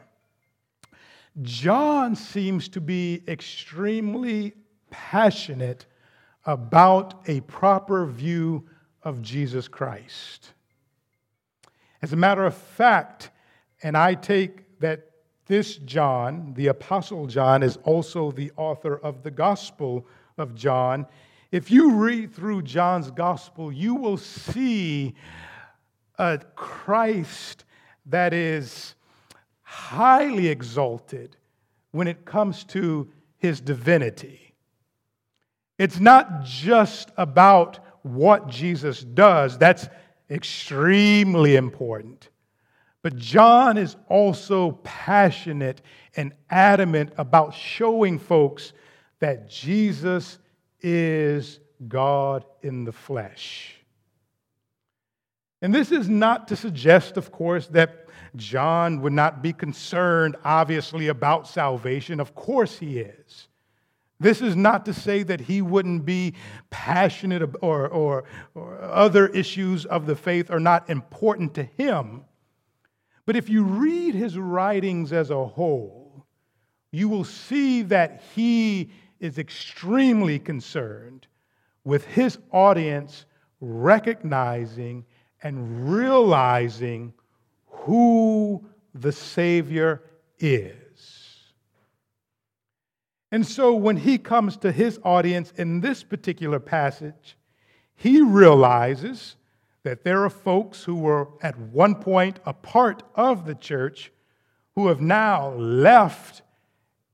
John 1.44 2.16
seems 2.16 2.68
to 2.70 2.82
be 2.82 3.22
extremely 3.28 4.54
passionate 4.90 5.86
about 6.44 7.22
a 7.28 7.42
proper 7.42 8.08
view 8.08 8.68
of 9.04 9.22
Jesus 9.22 9.68
Christ. 9.68 10.54
As 12.02 12.12
a 12.12 12.16
matter 12.16 12.44
of 12.44 12.56
fact, 12.56 13.30
and 13.84 13.96
I 13.96 14.16
take 14.16 14.80
that 14.80 15.12
this 15.46 15.76
John, 15.78 16.56
the 16.56 16.68
Apostle 16.68 17.28
John, 17.28 17.62
is 17.62 17.78
also 17.84 18.32
the 18.32 18.52
author 18.58 18.98
of 18.98 19.22
the 19.22 19.32
Gospel 19.32 20.08
of 20.40 20.56
John. 20.56 21.06
If 21.52 21.70
you 21.70 21.94
read 21.94 22.34
through 22.34 22.64
John's 22.64 23.12
gospel, 23.12 23.72
you 23.72 23.94
will 23.94 24.18
see 24.18 25.14
a 26.18 26.40
Christ 26.56 27.64
that 28.08 28.34
is 28.34 28.96
highly 29.62 30.48
exalted 30.48 31.36
when 31.92 32.08
it 32.08 32.26
comes 32.26 32.64
to 32.64 33.10
his 33.38 33.60
divinity. 33.62 34.54
It's 35.78 36.00
not 36.00 36.44
just 36.44 37.12
about 37.18 37.80
what 38.02 38.48
Jesus 38.48 39.04
does, 39.04 39.58
that's 39.58 39.88
extremely 40.30 41.56
important. 41.56 42.30
But 43.02 43.16
John 43.16 43.78
is 43.78 43.96
also 44.10 44.72
passionate 44.84 45.82
and 46.16 46.34
adamant 46.50 47.14
about 47.18 47.54
showing 47.54 48.18
folks 48.20 48.74
that 49.20 49.50
Jesus 49.50 50.40
is 50.82 51.60
God 51.88 52.44
in 52.62 52.84
the 52.84 52.92
flesh. 52.92 53.77
And 55.62 55.74
this 55.74 55.92
is 55.92 56.08
not 56.08 56.48
to 56.50 56.56
suggest, 56.56 57.18
of 57.18 57.32
course, 57.32 57.68
that 57.68 58.06
John 58.36 59.02
would 59.02 59.14
not 59.14 59.42
be 59.42 59.54
concerned, 59.54 60.36
obviously, 60.44 61.08
about 61.08 61.48
salvation. 61.48 62.20
Of 62.20 62.36
course, 62.36 62.78
he 62.78 63.00
is. 63.00 63.48
This 64.20 64.42
is 64.42 64.56
not 64.56 64.86
to 64.86 64.94
say 64.94 65.24
that 65.24 65.42
he 65.42 65.62
wouldn't 65.62 66.06
be 66.06 66.34
passionate 66.70 67.44
or, 67.62 67.88
or, 67.88 68.24
or, 68.56 68.82
other 68.82 69.28
issues 69.28 69.86
of 69.86 70.08
the 70.08 70.16
faith 70.16 70.50
are 70.50 70.60
not 70.60 70.90
important 70.90 71.54
to 71.56 71.64
him. 71.64 72.24
But 73.26 73.36
if 73.36 73.50
you 73.50 73.64
read 73.64 74.16
his 74.16 74.38
writings 74.38 75.14
as 75.14 75.30
a 75.30 75.46
whole, 75.46 76.26
you 76.92 77.10
will 77.10 77.26
see 77.26 77.84
that 77.84 78.24
he 78.34 78.90
is 79.20 79.38
extremely 79.38 80.40
concerned 80.40 81.28
with 81.84 82.06
his 82.06 82.40
audience 82.52 83.26
recognizing 83.60 85.06
and 85.44 85.92
realizing 85.92 87.14
who 87.68 88.66
the 88.94 89.12
Savior 89.12 90.04
is. 90.40 90.74
And 93.32 93.46
so 93.46 93.74
when 93.74 93.98
he 93.98 94.18
comes 94.18 94.58
to 94.58 94.72
his 94.72 95.00
audience 95.04 95.52
in 95.58 95.82
this 95.82 96.04
particular 96.04 96.60
passage, 96.60 97.38
he 97.96 98.22
realizes 98.22 99.36
that 99.84 100.04
there 100.04 100.24
are 100.24 100.30
folks 100.30 100.84
who 100.84 100.96
were 100.96 101.30
at 101.42 101.58
one 101.58 101.96
point 101.96 102.40
a 102.46 102.54
part 102.54 103.04
of 103.16 103.46
the 103.46 103.56
church 103.56 104.12
who 104.76 104.88
have 104.88 105.02
now 105.02 105.50
left 105.54 106.42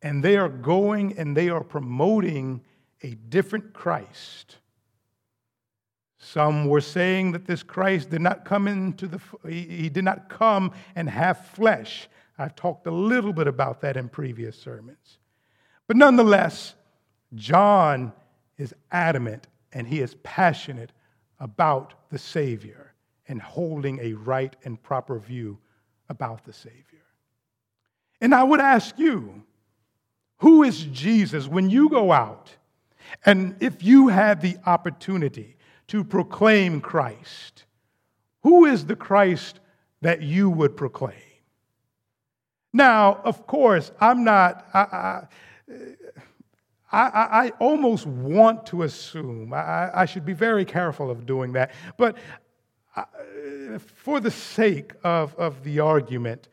and 0.02 0.24
they 0.24 0.38
are 0.38 0.50
going 0.50 1.18
and 1.18 1.36
they 1.36 1.50
are 1.50 1.64
promoting 1.64 2.62
a 3.02 3.16
different 3.30 3.74
Christ. 3.74 4.58
Some 6.24 6.68
were 6.70 6.82
saying 6.82 7.34
that 7.34 7.46
this 7.46 7.64
Christ 7.64 8.10
did 8.10 8.22
not 8.22 8.46
come 8.46 8.68
into 8.68 9.08
the, 9.08 9.20
he 9.48 9.90
did 9.90 10.06
not 10.06 10.30
come 10.30 10.72
and 10.96 11.10
have 11.10 11.46
flesh. 11.48 12.08
I've 12.38 12.56
talked 12.56 12.88
a 12.88 12.92
little 12.92 13.34
bit 13.34 13.48
about 13.48 13.82
that 13.82 13.98
in 13.98 14.08
previous 14.08 14.58
sermons. 14.58 15.18
But 15.86 15.98
nonetheless, 15.98 16.76
John 17.36 18.14
is 18.58 18.74
adamant 18.92 19.48
and 19.74 19.86
he 19.86 20.00
is 20.00 20.16
passionate 20.24 20.92
about 21.40 21.94
the 22.10 22.18
Savior 22.18 22.94
and 23.28 23.42
holding 23.42 24.00
a 24.00 24.14
right 24.14 24.56
and 24.64 24.82
proper 24.82 25.20
view 25.20 25.58
about 26.08 26.46
the 26.46 26.54
Savior. 26.54 26.84
And 28.22 28.34
I 28.34 28.44
would 28.44 28.62
ask 28.62 28.98
you, 28.98 29.44
who 30.38 30.64
is 30.64 30.84
Jesus 30.86 31.50
when 31.50 31.70
you 31.70 31.90
go 31.90 32.14
out 32.14 32.50
and 33.26 33.58
if 33.60 33.84
you 33.84 34.08
have 34.08 34.42
the 34.42 34.58
opportunity 34.66 35.58
to 35.94 36.04
proclaim 36.04 36.82
Christ, 36.82 37.66
who 38.42 38.66
is 38.66 38.88
the 38.88 38.96
Christ 38.96 39.60
that 40.02 40.24
you 40.24 40.50
would 40.50 40.76
proclaim? 40.76 41.14
Now, 42.74 43.22
of 43.24 43.46
course, 43.46 43.92
I'm 44.02 44.24
not, 44.24 44.68
I, 44.74 44.80
I, 44.80 45.28
I, 46.92 47.46
I 47.46 47.52
almost 47.60 48.08
want 48.08 48.66
to 48.66 48.82
assume, 48.82 49.54
I, 49.54 49.92
I, 49.94 50.06
should 50.06 50.26
be 50.26 50.34
very 50.34 50.66
careful 50.66 51.12
of 51.12 51.28
doing 51.28 51.54
that, 51.54 51.70
but 51.96 52.18
uh, 52.96 53.04
for 53.78 54.20
the 54.20 54.32
sake 54.32 54.94
of, 55.04 55.36
of 55.36 55.64
the 55.64 55.80
argument, 55.80 56.48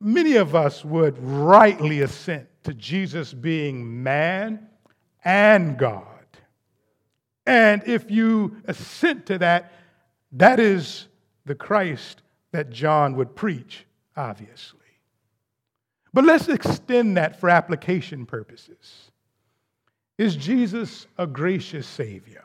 many 0.00 0.36
of 0.36 0.54
us 0.54 0.84
would 0.84 1.16
rightly 1.18 2.02
assent 2.02 2.46
to 2.64 2.74
Jesus 2.74 3.32
being 3.32 4.02
man 4.02 4.68
and 5.24 5.78
God. 5.78 6.13
And 7.46 7.82
if 7.86 8.10
you 8.10 8.56
assent 8.66 9.26
to 9.26 9.38
that, 9.38 9.72
that 10.32 10.58
is 10.58 11.06
the 11.44 11.54
Christ 11.54 12.22
that 12.52 12.70
John 12.70 13.16
would 13.16 13.36
preach, 13.36 13.86
obviously. 14.16 14.80
But 16.12 16.24
let's 16.24 16.48
extend 16.48 17.16
that 17.16 17.38
for 17.38 17.50
application 17.50 18.24
purposes. 18.24 19.10
Is 20.16 20.36
Jesus 20.36 21.06
a 21.18 21.26
gracious 21.26 21.86
Savior? 21.86 22.44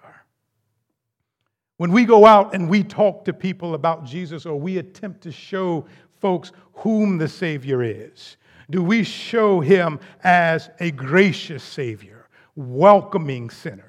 When 1.77 1.91
we 1.91 2.03
go 2.03 2.25
out 2.25 2.53
and 2.53 2.67
we 2.67 2.83
talk 2.83 3.23
to 3.25 3.33
people 3.33 3.73
about 3.75 4.03
Jesus 4.03 4.45
or 4.45 4.59
we 4.59 4.79
attempt 4.79 5.21
to 5.21 5.31
show 5.31 5.85
folks 6.19 6.51
whom 6.73 7.17
the 7.17 7.27
Savior 7.27 7.83
is, 7.83 8.37
do 8.69 8.83
we 8.83 9.03
show 9.03 9.61
him 9.61 9.99
as 10.23 10.69
a 10.79 10.91
gracious 10.91 11.63
Savior, 11.63 12.27
welcoming 12.55 13.49
sinners? 13.49 13.88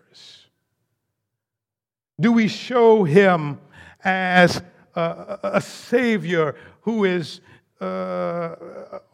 Do 2.21 2.33
we 2.33 2.49
show 2.49 3.03
him 3.03 3.59
as 4.05 4.63
a, 4.95 5.39
a 5.43 5.61
Savior 5.61 6.55
who 6.83 7.05
is 7.05 7.41
uh, 7.81 8.55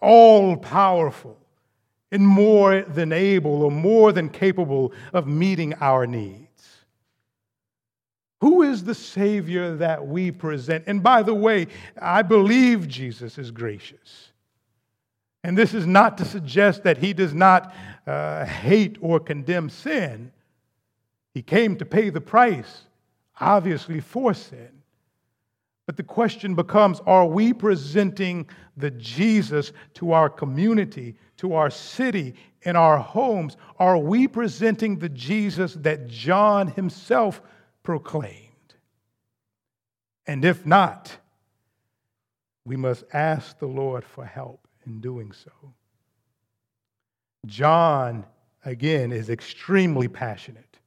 all 0.01 0.57
powerful 0.57 1.39
and 2.11 2.27
more 2.27 2.83
than 2.83 3.13
able 3.13 3.63
or 3.63 3.71
more 3.71 4.13
than 4.13 4.29
capable 4.29 4.93
of 5.13 5.27
meeting 5.29 5.75
our 5.75 6.07
needs? 6.07 6.47
Who 8.41 8.63
is 8.63 8.85
the 8.85 8.95
Savior 8.95 9.77
that 9.77 10.07
we 10.07 10.31
present? 10.31 10.85
And 10.87 11.03
by 11.03 11.23
the 11.23 11.35
way, 11.35 11.69
I 12.01 12.23
believe 12.23 12.87
Jesus 12.87 13.39
is 13.39 13.51
gracious. 13.51 14.33
And 15.43 15.57
this 15.57 15.75
is 15.75 15.87
not 15.87 16.19
to 16.19 16.25
suggest 16.25 16.83
that 16.83 16.99
he 16.99 17.13
does 17.13 17.33
not 17.33 17.73
uh, 18.07 18.45
hate 18.45 18.97
or 19.01 19.21
condemn 19.21 19.71
sin. 19.71 20.33
He 21.35 21.43
came 21.43 21.77
to 21.77 21.85
pay 21.85 22.11
the 22.11 22.21
price, 22.21 22.86
obviously, 23.41 24.01
for 24.01 24.35
sin. 24.35 24.71
But 25.87 25.97
the 25.97 26.03
question 26.03 26.55
becomes 26.55 27.01
are 27.07 27.27
we 27.27 27.53
presenting 27.53 28.49
the 28.77 28.91
Jesus 28.91 29.73
to 29.95 30.13
our 30.13 30.29
community, 30.29 31.15
to 31.39 31.55
our 31.55 31.71
city, 31.71 32.35
in 32.63 32.75
our 32.75 32.99
homes? 32.99 33.57
Are 33.79 33.97
we 33.97 34.27
presenting 34.27 34.99
the 34.99 35.09
Jesus 35.09 35.75
that 35.75 36.09
John 36.09 36.67
himself 36.69 37.41
proclaimed? 37.85 38.43
And 40.27 40.45
if 40.45 40.67
not, 40.67 41.17
we 42.65 42.77
must 42.77 43.05
ask 43.13 43.59
the 43.61 43.69
Lord 43.69 44.05
for 44.05 44.25
help 44.25 44.67
in 44.85 45.01
doing 45.01 45.31
so. 45.31 45.53
John, 47.47 48.27
again, 48.65 49.13
is 49.13 49.31
extremely 49.31 50.09
passionate 50.09 50.81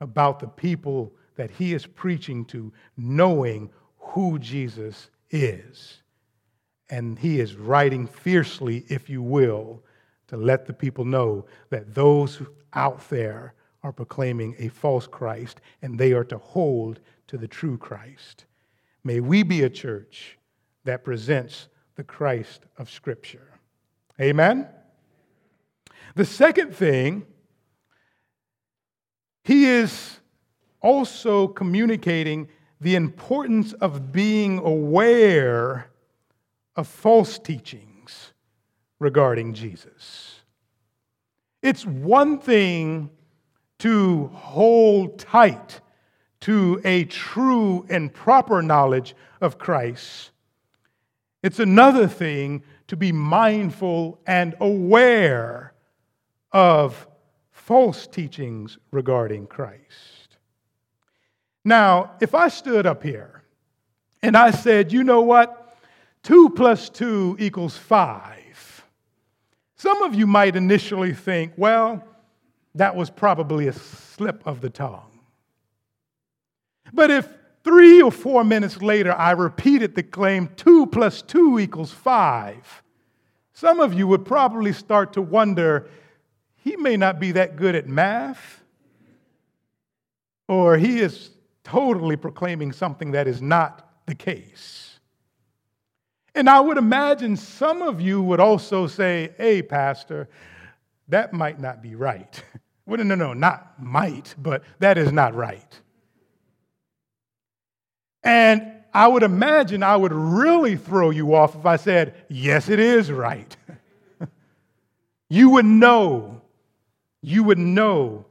about 0.00 0.40
the 0.40 0.48
people 0.48 1.12
that 1.40 1.50
he 1.52 1.72
is 1.72 1.86
preaching 1.86 2.44
to, 2.44 2.70
knowing 2.98 3.70
who 3.96 4.38
Jesus 4.38 5.08
is. 5.30 6.02
And 6.90 7.18
he 7.18 7.40
is 7.40 7.56
writing 7.56 8.06
fiercely, 8.06 8.84
if 8.88 9.08
you 9.08 9.22
will, 9.22 9.82
to 10.26 10.36
let 10.36 10.66
the 10.66 10.74
people 10.74 11.06
know 11.06 11.46
that 11.70 11.94
those 11.94 12.42
out 12.74 13.08
there 13.08 13.54
are 13.82 13.90
proclaiming 13.90 14.54
a 14.58 14.68
false 14.68 15.06
Christ 15.06 15.62
and 15.80 15.98
they 15.98 16.12
are 16.12 16.24
to 16.24 16.36
hold 16.36 17.00
to 17.28 17.38
the 17.38 17.48
true 17.48 17.78
Christ. 17.78 18.44
May 19.02 19.20
we 19.20 19.42
be 19.42 19.62
a 19.62 19.70
church 19.70 20.36
that 20.84 21.04
presents 21.04 21.68
the 21.94 22.04
Christ 22.04 22.66
of 22.76 22.90
Scripture. 22.90 23.58
Amen? 24.20 24.68
The 26.16 26.26
second 26.26 26.76
thing, 26.76 27.24
he 29.42 29.64
is 29.64 30.19
also 30.80 31.48
communicating 31.48 32.48
the 32.80 32.94
importance 32.94 33.72
of 33.74 34.12
being 34.12 34.58
aware 34.58 35.90
of 36.76 36.88
false 36.88 37.38
teachings 37.38 38.32
regarding 38.98 39.54
Jesus. 39.54 40.40
It's 41.62 41.84
one 41.84 42.38
thing 42.38 43.10
to 43.80 44.28
hold 44.28 45.18
tight 45.18 45.80
to 46.40 46.80
a 46.84 47.04
true 47.04 47.86
and 47.90 48.12
proper 48.12 48.62
knowledge 48.62 49.14
of 49.40 49.58
Christ. 49.58 50.30
It's 51.42 51.58
another 51.58 52.06
thing 52.06 52.62
to 52.88 52.96
be 52.96 53.12
mindful 53.12 54.20
and 54.26 54.54
aware 54.60 55.74
of 56.52 57.06
false 57.50 58.06
teachings 58.06 58.78
regarding 58.90 59.46
Christ. 59.46 60.19
Now, 61.64 62.12
if 62.20 62.34
I 62.34 62.48
stood 62.48 62.86
up 62.86 63.02
here 63.02 63.42
and 64.22 64.36
I 64.36 64.50
said, 64.50 64.92
you 64.92 65.04
know 65.04 65.20
what? 65.20 65.76
Two 66.22 66.50
plus 66.50 66.88
two 66.88 67.36
equals 67.38 67.76
five. 67.76 68.84
Some 69.76 70.02
of 70.02 70.14
you 70.14 70.26
might 70.26 70.56
initially 70.56 71.14
think, 71.14 71.52
well, 71.56 72.04
that 72.74 72.94
was 72.94 73.10
probably 73.10 73.68
a 73.68 73.72
slip 73.72 74.46
of 74.46 74.60
the 74.60 74.70
tongue. 74.70 75.20
But 76.92 77.10
if 77.10 77.28
Three 77.62 78.00
or 78.00 78.10
four 78.10 78.42
minutes 78.42 78.80
later, 78.80 79.12
I 79.12 79.32
repeated 79.32 79.94
the 79.94 80.02
claim 80.02 80.48
two 80.56 80.86
plus 80.86 81.20
two 81.20 81.58
equals 81.58 81.92
five. 81.92 82.82
Some 83.52 83.80
of 83.80 83.92
you 83.92 84.06
would 84.06 84.24
probably 84.24 84.72
start 84.72 85.12
to 85.14 85.22
wonder 85.22 85.88
he 86.56 86.76
may 86.76 86.96
not 86.96 87.20
be 87.20 87.32
that 87.32 87.56
good 87.56 87.74
at 87.74 87.86
math, 87.86 88.62
or 90.48 90.78
he 90.78 91.00
is 91.00 91.30
totally 91.70 92.16
proclaiming 92.16 92.72
something 92.72 93.12
that 93.12 93.28
is 93.28 93.40
not 93.40 93.88
the 94.06 94.14
case. 94.14 94.98
And 96.34 96.48
I 96.50 96.58
would 96.58 96.78
imagine 96.78 97.36
some 97.36 97.80
of 97.82 98.00
you 98.00 98.20
would 98.22 98.40
also 98.40 98.88
say, 98.88 99.34
hey, 99.36 99.62
Pastor, 99.62 100.28
that 101.08 101.32
might 101.32 101.60
not 101.60 101.82
be 101.82 101.94
right. 101.94 102.42
Well, 102.86 102.96
no, 102.96 103.04
no, 103.04 103.14
no, 103.14 103.34
not 103.34 103.80
might, 103.80 104.34
but 104.36 104.64
that 104.80 104.98
is 104.98 105.12
not 105.12 105.36
right. 105.36 105.80
And 108.24 108.72
I 108.92 109.06
would 109.06 109.22
imagine 109.22 109.84
I 109.84 109.94
would 109.94 110.12
really 110.12 110.74
throw 110.74 111.10
you 111.10 111.36
off 111.36 111.54
if 111.54 111.66
I 111.66 111.76
said, 111.76 112.16
yes, 112.28 112.68
it 112.68 112.80
is 112.80 113.12
right. 113.12 113.56
you 115.28 115.50
would 115.50 115.66
know, 115.66 116.42
you 117.22 117.44
would 117.44 117.58
know 117.58 118.24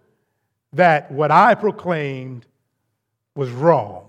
that 0.73 1.09
what 1.09 1.31
I 1.31 1.55
proclaimed 1.55 2.45
was 3.35 3.49
wrong. 3.51 4.05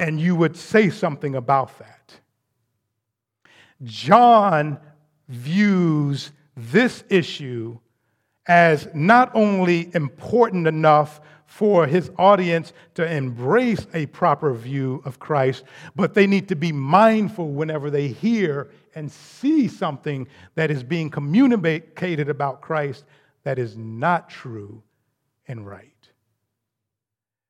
and 0.00 0.20
you 0.20 0.36
would 0.36 0.56
say 0.56 0.90
something 0.90 1.34
about 1.34 1.76
that. 1.80 2.20
John 3.82 4.78
views 5.28 6.30
this 6.56 7.02
issue 7.08 7.78
as 8.46 8.88
not 8.94 9.30
only 9.34 9.90
important 9.94 10.66
enough 10.66 11.20
for 11.46 11.86
his 11.86 12.10
audience 12.18 12.72
to 12.94 13.10
embrace 13.10 13.86
a 13.94 14.06
proper 14.06 14.52
view 14.54 15.02
of 15.04 15.18
Christ, 15.18 15.64
but 15.96 16.14
they 16.14 16.26
need 16.26 16.48
to 16.48 16.56
be 16.56 16.72
mindful 16.72 17.50
whenever 17.50 17.90
they 17.90 18.08
hear 18.08 18.70
and 18.94 19.10
see 19.10 19.66
something 19.66 20.28
that 20.54 20.70
is 20.70 20.82
being 20.82 21.10
communicated 21.10 22.28
about 22.28 22.60
Christ 22.60 23.04
that 23.44 23.58
is 23.58 23.76
not 23.76 24.28
true 24.28 24.82
and 25.46 25.66
right. 25.66 25.97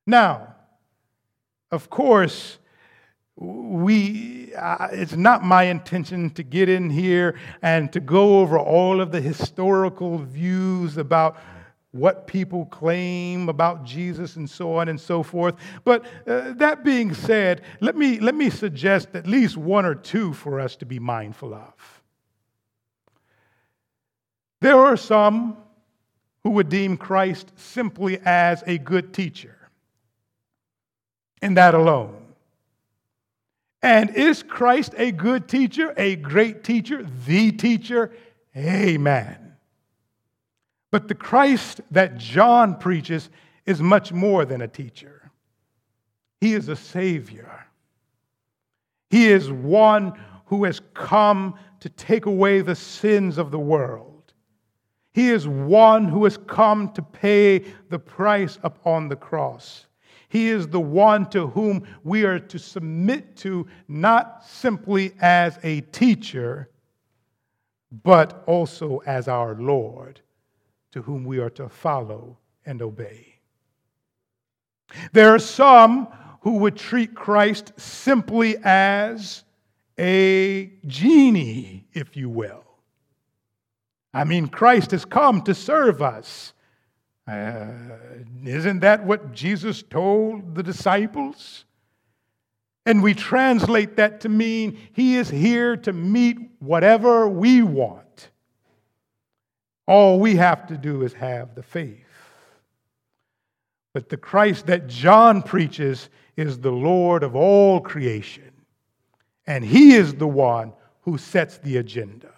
Now, 0.09 0.55
of 1.71 1.91
course, 1.91 2.59
we 3.37 4.55
uh, 4.55 4.89
it's 4.91 5.15
not 5.15 5.45
my 5.45 5.65
intention 5.65 6.31
to 6.31 6.43
get 6.43 6.71
in 6.71 6.89
here 6.89 7.39
and 7.61 7.93
to 7.93 8.01
go 8.01 8.41
over 8.41 8.59
all 8.59 9.03
of 9.03 9.13
the 9.13 9.21
historical 9.21 10.17
views 10.17 10.97
about 10.97 11.37
what 11.91 12.27
people 12.27 12.65
claim 12.65 13.51
about 13.51 13.85
Jesus 13.85 14.37
and 14.37 14.49
so 14.49 14.77
on 14.77 14.89
and 14.89 14.99
so 14.99 15.23
forth. 15.23 15.57
But 15.85 16.07
uh, 16.27 16.53
that 16.55 16.85
being 16.85 17.13
said, 17.13 17.61
let 17.81 17.95
me, 17.95 18.19
let 18.19 18.35
me 18.35 18.49
suggest 18.49 19.09
at 19.13 19.27
least 19.27 19.59
one 19.59 19.85
or 19.85 19.95
two 19.95 20.33
for 20.33 20.59
us 20.59 20.75
to 20.77 20.87
be 20.87 20.99
mindful 20.99 21.53
of. 21.53 21.75
There 24.63 24.79
are 24.79 24.97
some 24.97 25.59
who 26.45 26.51
would 26.51 26.71
deem 26.71 26.97
Christ 26.97 27.53
simply 27.57 28.19
as 28.25 28.63
a 28.67 28.79
good 28.79 29.13
teacher, 29.13 29.58
and 31.43 31.57
that 31.57 31.75
alone. 31.75 32.15
And 33.83 34.11
is 34.11 34.43
Christ 34.43 34.95
a 34.97 35.13
good 35.13 35.49
teacher, 35.49 35.95
a 35.97 36.17
great 36.17 36.65
teacher, 36.65 37.07
the 37.27 37.53
teacher? 37.53 38.13
Amen. 38.57 39.57
But 40.91 41.09
the 41.09 41.15
Christ 41.15 41.81
that 41.91 42.19
John 42.19 42.77
preaches 42.79 43.31
is 43.67 43.81
much 43.81 44.13
more 44.13 44.45
than 44.45 44.63
a 44.63 44.69
teacher, 44.69 45.31
he 46.41 46.55
is 46.55 46.69
a 46.69 46.77
Savior. 46.77 47.67
He 49.11 49.29
is 49.29 49.51
one 49.51 50.21
who 50.47 50.65
has 50.65 50.81
come 50.93 51.55
to 51.81 51.89
take 51.89 52.27
away 52.27 52.61
the 52.61 52.75
sins 52.75 53.39
of 53.39 53.51
the 53.51 53.59
world. 53.59 54.35
He 55.13 55.31
is 55.31 55.49
one 55.49 56.05
who 56.05 56.25
has 56.25 56.37
come 56.37 56.93
to 56.93 57.03
pay 57.03 57.65
the 57.89 57.99
price 57.99 58.59
upon 58.63 59.09
the 59.09 59.17
cross. 59.17 59.88
He 60.29 60.49
is 60.49 60.69
the 60.69 60.81
one 60.81 61.29
to 61.31 61.47
whom 61.49 61.87
we 62.05 62.25
are 62.25 62.39
to 62.39 62.59
submit 62.59 63.37
to, 63.39 63.67
not 63.89 64.45
simply 64.45 65.15
as 65.21 65.59
a 65.63 65.81
teacher, 65.81 66.69
but 68.05 68.45
also 68.47 68.99
as 69.07 69.27
our 69.27 69.55
Lord, 69.55 70.21
to 70.93 71.03
whom 71.03 71.25
we 71.25 71.39
are 71.39 71.51
to 71.51 71.69
follow 71.69 72.39
and 72.67 72.83
obey. 72.83 73.41
There 75.13 75.35
are 75.35 75.39
some 75.39 76.09
who 76.43 76.59
would 76.59 76.77
treat 76.77 77.15
Christ 77.15 77.73
simply 77.79 78.57
as 78.63 79.45
a 79.99 80.71
genie, 80.87 81.87
if 81.93 82.17
you 82.17 82.29
will. 82.29 82.65
I 84.15 84.25
mean, 84.25 84.49
Christ 84.49 84.93
has 84.93 85.05
come 85.05 85.43
to 85.43 85.55
serve 85.55 86.01
us. 86.03 86.53
Uh, 87.29 87.67
isn't 88.45 88.81
that 88.81 89.05
what 89.05 89.33
Jesus 89.33 89.83
told 89.83 90.55
the 90.55 90.63
disciples? 90.63 91.67
And 92.87 93.03
we 93.03 93.13
translate 93.13 93.97
that 93.97 94.21
to 94.23 94.31
mean 94.31 94.79
he 94.95 95.17
is 95.17 95.29
here 95.29 95.77
to 95.77 95.93
meet 95.93 96.39
whatever 96.59 97.29
we 97.29 97.63
want. 97.63 98.31
All 99.87 100.19
we 100.19 100.37
have 100.37 100.67
to 100.69 100.79
do 100.79 101.03
is 101.03 101.13
have 101.13 101.55
the 101.55 101.63
faith. 101.63 102.07
But 103.93 104.09
the 104.09 104.17
Christ 104.17 104.67
that 104.67 104.87
John 104.87 105.43
preaches 105.43 106.09
is 106.37 106.59
the 106.59 106.73
Lord 106.73 107.23
of 107.23 107.37
all 107.37 107.81
creation. 107.81 108.53
And 109.47 109.65
he 109.65 109.95
is 109.95 110.15
the 110.15 110.29
one 110.29 110.73
who 111.03 111.19
sets 111.19 111.59
the 111.59 111.77
agenda. 111.79 112.33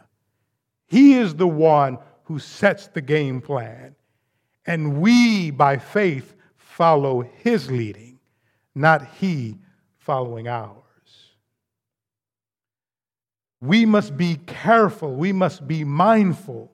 He 0.86 1.14
is 1.14 1.34
the 1.34 1.46
one 1.46 1.98
who 2.24 2.40
sets 2.40 2.88
the 2.88 3.02
game 3.02 3.40
plan. 3.40 3.94
And 4.66 5.00
we, 5.00 5.50
by 5.50 5.78
faith, 5.78 6.34
follow 6.56 7.22
his 7.38 7.70
leading, 7.70 8.18
not 8.74 9.06
he 9.18 9.58
following 9.98 10.48
ours. 10.48 10.76
We 13.60 13.84
must 13.84 14.16
be 14.16 14.36
careful, 14.46 15.14
we 15.14 15.32
must 15.32 15.68
be 15.68 15.84
mindful 15.84 16.72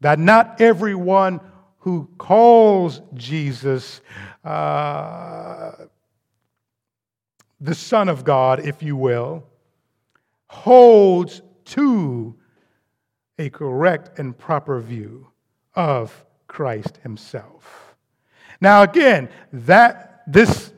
that 0.00 0.18
not 0.18 0.60
everyone 0.60 1.40
who 1.78 2.08
calls 2.18 3.00
Jesus 3.14 4.00
uh, 4.44 5.72
the 7.60 7.74
Son 7.74 8.08
of 8.08 8.24
God, 8.24 8.60
if 8.60 8.82
you 8.82 8.96
will, 8.96 9.44
holds 10.48 11.42
to 11.66 12.34
a 13.38 13.50
correct 13.50 14.18
and 14.18 14.36
proper 14.36 14.80
view 14.80 15.28
of 15.74 16.24
Christ 16.54 17.00
himself. 17.02 17.96
Now, 18.60 18.84
again, 18.84 19.28
that 19.52 20.22
this 20.28 20.72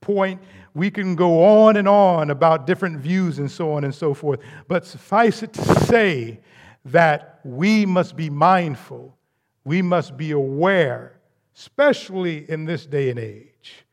point, 0.00 0.42
we 0.74 0.90
can 0.90 1.14
go 1.14 1.44
on 1.44 1.76
and 1.76 1.86
on 1.86 2.30
about 2.30 2.66
different 2.66 2.98
views 2.98 3.38
and 3.38 3.48
so 3.48 3.72
on 3.72 3.84
and 3.84 3.94
so 3.94 4.14
forth, 4.14 4.40
but 4.66 4.84
suffice 4.84 5.44
it 5.44 5.52
to 5.52 5.62
say 5.82 6.40
that 6.86 7.38
we 7.44 7.86
must 7.86 8.16
be 8.16 8.30
mindful, 8.30 9.16
we 9.64 9.80
must 9.80 10.16
be 10.16 10.32
aware, 10.32 11.20
especially 11.56 12.50
in 12.50 12.64
this 12.64 12.84
day 12.84 13.08
and 13.08 13.20
age, 13.20 13.84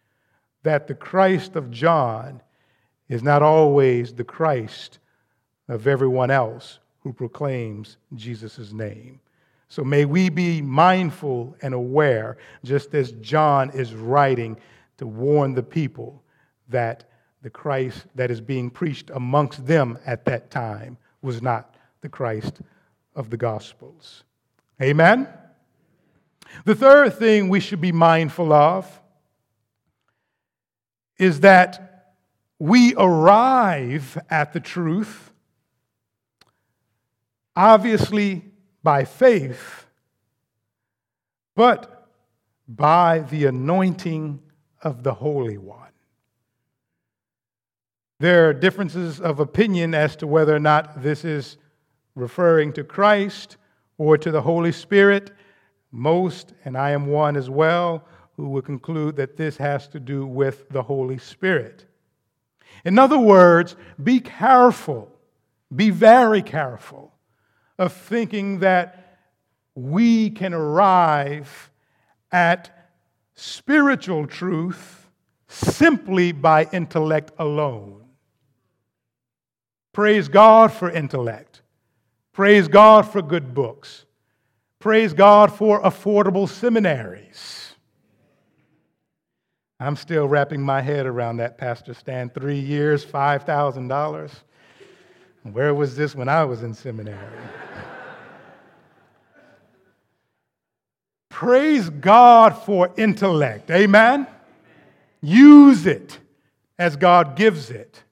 that 0.64 0.88
the 0.88 0.96
Christ 0.96 1.56
of 1.56 1.70
John 1.70 2.42
is 3.08 3.22
not 3.22 3.44
always 3.44 4.16
the 4.16 4.24
Christ 4.24 4.98
of 5.68 5.86
everyone 5.86 6.32
else 6.32 6.80
who 7.02 7.14
proclaims 7.14 7.98
Jesus' 8.16 8.74
name. 8.74 9.20
So 9.70 9.84
may 9.84 10.06
we 10.06 10.30
be 10.30 10.62
mindful 10.64 11.56
and 11.62 11.76
aware, 11.76 12.38
just 12.66 12.96
as 12.96 13.12
John 13.14 13.70
is 13.70 13.94
writing 13.94 14.58
to 14.98 15.06
warn 15.06 15.54
the 15.54 15.64
people 15.64 16.24
that 16.70 17.06
the 17.44 17.52
Christ 17.52 18.06
that 18.16 18.32
is 18.32 18.42
being 18.42 18.72
preached 18.72 19.12
amongst 19.12 19.66
them 19.66 20.00
at 20.06 20.26
that 20.26 20.50
time 20.50 20.98
was 21.22 21.42
not 21.42 21.76
the 22.02 22.10
Christ 22.10 22.62
of 23.16 23.30
the 23.30 23.38
Gospels. 23.38 24.24
Amen? 24.82 25.28
The 26.66 26.76
third 26.76 27.14
thing 27.14 27.48
we 27.48 27.60
should 27.60 27.80
be 27.80 27.92
mindful 27.92 28.52
of 28.52 29.00
is 31.20 31.42
that 31.42 32.16
we 32.58 32.96
arrive 32.96 34.18
at 34.30 34.52
the 34.54 34.60
truth, 34.60 35.32
obviously 37.56 38.49
by 38.84 39.04
faith, 39.04 39.86
but 41.56 42.08
by 42.68 43.20
the 43.20 43.46
anointing 43.46 44.40
of 44.82 45.04
the 45.04 45.14
Holy 45.14 45.58
One. 45.58 45.90
There 48.20 48.50
are 48.50 48.54
differences 48.54 49.20
of 49.20 49.40
opinion 49.40 49.94
as 49.94 50.16
to 50.18 50.28
whether 50.28 50.56
or 50.56 50.60
not 50.60 51.02
this 51.02 51.24
is 51.24 51.58
referring 52.16 52.74
to 52.74 52.84
Christ 52.84 53.58
or 53.98 54.18
to 54.18 54.32
the 54.32 54.42
Holy 54.42 54.72
Spirit. 54.72 55.32
Most, 55.92 56.54
and 56.66 56.78
I 56.78 56.92
am 56.92 57.08
one 57.08 57.36
as 57.36 57.50
well, 57.50 58.06
who 58.36 58.50
would 58.50 58.66
conclude 58.66 59.16
that 59.16 59.38
this 59.38 59.58
has 59.58 59.88
to 59.90 60.00
do 60.00 60.26
with 60.26 60.70
the 60.70 60.84
Holy 60.84 61.18
Spirit. 61.18 61.86
In 62.86 63.00
other 63.00 63.20
words, 63.20 63.76
be 64.02 64.20
careful, 64.20 65.12
be 65.76 65.90
very 65.90 66.42
careful 66.42 67.14
of 67.80 67.94
thinking 67.94 68.60
that 68.60 69.18
we 69.74 70.30
can 70.30 70.54
arrive 70.54 71.72
at 72.32 72.90
spiritual 73.34 74.28
truth 74.28 75.08
simply 75.48 76.34
by 76.34 76.68
intellect 76.72 77.32
alone. 77.40 78.04
Praise 79.94 80.28
God 80.28 80.72
for 80.72 80.92
intellect. 80.92 81.62
Praise 82.34 82.68
God 82.68 83.04
for 83.04 83.22
good 83.22 83.54
books. 83.54 84.06
Praise 84.80 85.14
God 85.14 85.52
for 85.52 85.82
affordable 85.82 86.48
seminaries. 86.48 87.74
I'm 89.80 89.96
still 89.96 90.28
wrapping 90.28 90.62
my 90.62 90.82
head 90.82 91.06
around 91.06 91.38
that, 91.38 91.58
Pastor 91.58 91.94
Stan. 91.94 92.30
Three 92.30 92.60
years, 92.60 93.06
$5,000. 93.06 94.32
Where 95.54 95.74
was 95.74 95.96
this 95.96 96.16
when 96.16 96.30
I 96.30 96.46
was 96.46 96.64
in 96.64 96.74
seminary? 96.74 97.18
Praise 101.30 101.90
God 101.90 102.50
for 102.64 102.92
intellect. 102.98 103.72
Amen? 103.72 104.28
Use 105.22 105.86
it 105.86 106.20
as 106.78 106.96
God 106.96 107.36
gives 107.36 107.70
it. 107.70 108.04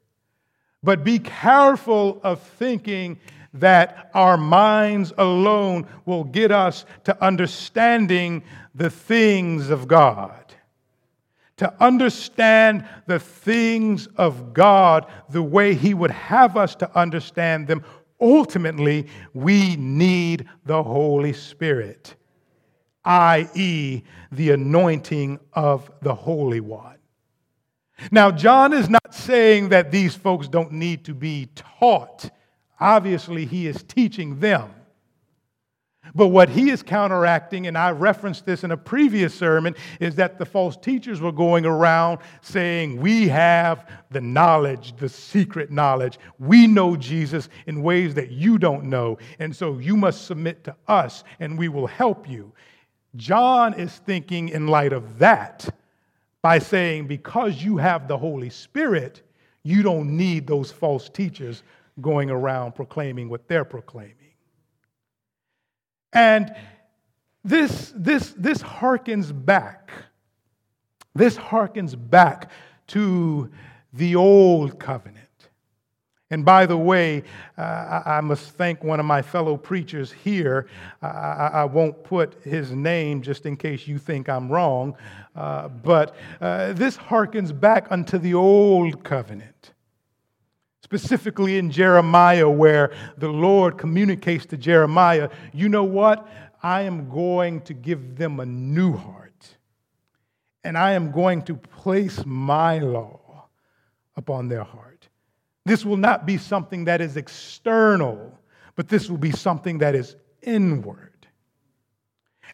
But 0.84 1.04
be 1.04 1.20
careful 1.20 2.22
of 2.24 2.42
thinking 2.42 3.20
that 3.54 4.10
our 4.14 4.38
minds 4.38 5.12
alone 5.18 5.88
will 6.06 6.24
get 6.24 6.52
us 6.52 6.86
to 7.06 7.24
understanding 7.24 8.44
the 8.76 8.90
things 8.90 9.70
of 9.70 9.88
God. 9.88 10.47
To 11.58 11.74
understand 11.84 12.88
the 13.08 13.20
things 13.20 14.08
of 14.18 14.54
God 14.54 15.08
the 15.30 15.42
way 15.42 15.74
He 15.74 15.94
would 15.94 16.12
have 16.12 16.56
us 16.56 16.76
to 16.76 16.98
understand 16.98 17.68
them, 17.68 17.84
ultimately, 18.22 19.08
we 19.34 19.76
need 19.76 20.48
the 20.66 20.84
Holy 20.84 21.34
Spirit, 21.34 22.16
i.e., 23.06 24.04
the 24.32 24.52
anointing 24.52 25.40
of 25.54 25.92
the 26.02 26.14
Holy 26.14 26.60
One. 26.60 26.98
Now, 28.12 28.30
John 28.30 28.74
is 28.74 28.90
not 28.90 29.14
saying 29.14 29.70
that 29.70 29.92
these 29.92 30.16
folks 30.16 30.48
don't 30.48 30.72
need 30.72 31.06
to 31.06 31.16
be 31.16 31.50
taught. 31.56 32.30
Obviously, 32.80 33.46
he 33.46 33.66
is 33.66 33.82
teaching 33.84 34.40
them. 34.40 34.72
But 36.16 36.28
what 36.28 36.50
he 36.50 36.70
is 36.70 36.84
counteracting, 36.84 37.68
and 37.68 37.78
I 37.78 37.92
referenced 37.92 38.46
this 38.46 38.64
in 38.64 38.72
a 38.72 38.78
previous 38.78 39.34
sermon, 39.34 39.76
is 40.00 40.16
that 40.16 40.38
the 40.38 40.46
false 40.46 40.78
teachers 40.78 41.22
were 41.22 41.32
going 41.32 41.66
around 41.66 42.20
saying, 42.42 43.00
We 43.00 43.28
have 43.28 43.90
the 44.12 44.22
knowledge, 44.22 44.96
the 44.98 45.10
secret 45.10 45.72
knowledge. 45.72 46.20
We 46.40 46.68
know 46.68 46.96
Jesus 46.96 47.50
in 47.66 47.84
ways 47.84 48.14
that 48.16 48.32
you 48.32 48.58
don't 48.58 48.86
know. 48.86 49.18
And 49.40 49.56
so 49.56 49.78
you 49.78 49.98
must 49.98 50.26
submit 50.26 50.64
to 50.66 50.76
us, 50.88 51.24
and 51.40 51.58
we 51.58 51.68
will 51.68 51.88
help 51.88 52.30
you. 52.30 52.54
John 53.16 53.74
is 53.74 53.94
thinking 54.06 54.50
in 54.50 54.68
light 54.68 54.94
of 54.94 55.20
that 55.20 55.68
by 56.42 56.60
saying, 56.60 57.08
because 57.08 57.64
you 57.64 57.78
have 57.78 58.08
the 58.08 58.18
Holy 58.18 58.50
Spirit, 58.50 59.22
you 59.64 59.84
don't 59.84 60.16
need 60.16 60.48
those 60.48 60.72
false 60.72 61.10
teachers 61.10 61.64
going 62.00 62.30
around 62.30 62.76
proclaiming 62.76 63.28
what 63.28 63.48
they're 63.48 63.66
proclaiming. 63.66 64.14
And 66.14 66.56
this, 67.44 67.94
this, 67.96 68.34
this 68.38 68.62
harkens 68.62 69.32
back, 69.34 69.92
this 71.16 71.38
harkens 71.38 71.96
back 71.98 72.52
to 72.88 73.50
the 73.94 74.16
old 74.16 74.80
covenant. 74.80 75.28
And 76.30 76.44
by 76.44 76.66
the 76.66 76.76
way, 76.76 77.24
uh, 77.58 78.02
I 78.06 78.20
must 78.20 78.52
thank 78.52 78.84
one 78.84 79.00
of 79.00 79.06
my 79.06 79.22
fellow 79.22 79.56
preachers 79.56 80.12
here. 80.12 80.68
I, 81.02 81.08
I, 81.54 81.64
won't 81.64 82.04
put 82.04 82.44
his 82.44 82.72
name 82.72 83.22
just 83.22 83.46
in 83.46 83.56
case 83.56 83.88
you 83.88 83.98
think 83.98 84.28
I'm 84.28 84.52
wrong, 84.52 84.98
uh, 85.38 85.70
but 85.70 86.16
uh, 86.42 86.74
this 86.74 86.98
harkens 86.98 87.58
back 87.58 87.88
unto 87.92 88.18
the 88.18 88.34
old 88.34 89.06
covenant. 89.06 89.72
Specifically 90.88 91.58
in 91.58 91.70
Jeremiah, 91.70 92.50
where 92.50 92.96
the 93.18 93.28
Lord 93.28 93.78
communicates 93.78 94.46
to 94.46 94.58
Jeremiah, 94.58 95.30
you 95.52 95.68
know 95.68 95.84
what? 95.84 96.26
I 96.64 96.84
am 96.84 97.10
going 97.10 97.60
to 97.64 97.74
give 97.74 98.16
them 98.16 98.40
a 98.40 98.46
new 98.46 98.94
heart, 98.94 99.58
and 100.64 100.78
I 100.78 100.94
am 100.94 101.12
going 101.12 101.42
to 101.44 101.56
place 101.56 102.26
my 102.26 102.80
law 102.80 103.50
upon 104.16 104.48
their 104.48 104.64
heart. 104.64 105.10
This 105.66 105.84
will 105.84 105.98
not 105.98 106.26
be 106.26 106.38
something 106.38 106.86
that 106.86 107.02
is 107.02 107.18
external, 107.18 108.40
but 108.78 108.88
this 108.88 109.10
will 109.10 109.18
be 109.18 109.32
something 109.32 109.80
that 109.80 109.94
is 109.94 110.16
inward. 110.42 111.17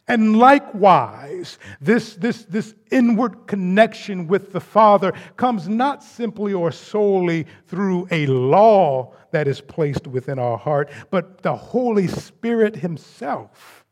And 0.06 0.38
likewise, 0.38 1.58
this, 1.80 2.14
this, 2.16 2.44
this 2.44 2.74
inward 2.90 3.46
connection 3.46 4.26
with 4.26 4.52
the 4.52 4.60
Father 4.60 5.12
comes 5.36 5.68
not 5.68 6.02
simply 6.02 6.52
or 6.52 6.70
solely 6.70 7.46
through 7.66 8.06
a 8.10 8.26
law 8.26 9.14
that 9.30 9.48
is 9.48 9.60
placed 9.60 10.06
within 10.06 10.38
our 10.38 10.58
heart, 10.58 10.90
but 11.10 11.42
the 11.42 11.56
Holy 11.56 12.06
Spirit 12.06 12.76
Himself 12.76 13.84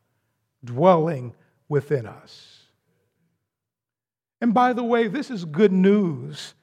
dwelling 0.65 1.35
within 1.69 2.07
us. 2.07 2.61
And 4.41 4.53
by 4.53 4.73
the 4.73 4.85
way, 4.85 5.09
this 5.09 5.31
is 5.31 5.45
good 5.45 5.73
news 5.73 6.55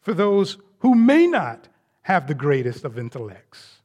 for 0.00 0.14
those 0.14 0.58
who 0.78 0.94
may 0.94 1.26
not 1.26 1.68
have 2.02 2.26
the 2.26 2.34
greatest 2.34 2.84
of 2.84 2.98
intellects. 2.98 3.77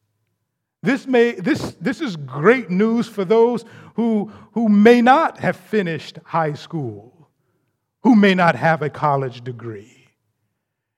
This, 0.83 1.07
may, 1.07 1.31
this, 1.31 1.75
this 1.79 2.01
is 2.01 2.17
great 2.17 2.69
news 2.69 3.07
for 3.07 3.23
those 3.23 3.63
who, 3.95 4.29
who 4.51 4.67
may 4.67 5.01
not 5.01 5.39
have 5.39 5.55
finished 5.55 6.19
high 6.25 6.53
school, 6.53 7.29
who 8.03 8.15
may 8.15 8.35
not 8.35 8.57
have 8.57 8.81
a 8.81 8.89
college 8.89 9.45
degree. 9.45 10.09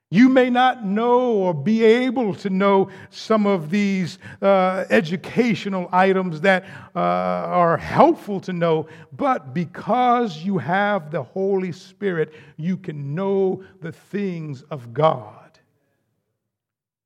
You 0.09 0.27
may 0.29 0.49
not 0.49 0.83
know 0.83 1.33
or 1.33 1.53
be 1.53 1.83
able 1.83 2.33
to 2.35 2.49
know 2.49 2.89
some 3.11 3.45
of 3.45 3.69
these 3.69 4.17
uh, 4.41 4.85
educational 4.89 5.87
items 5.91 6.41
that 6.41 6.63
uh, 6.95 6.99
are 6.99 7.77
helpful 7.77 8.39
to 8.41 8.53
know, 8.53 8.87
but 9.11 9.53
because 9.53 10.37
you 10.37 10.57
have 10.57 11.11
the 11.11 11.21
Holy 11.21 11.71
Spirit, 11.71 12.33
you 12.57 12.77
can 12.77 13.13
know 13.13 13.63
the 13.81 13.91
things 13.91 14.63
of 14.63 14.93
God. 14.93 15.59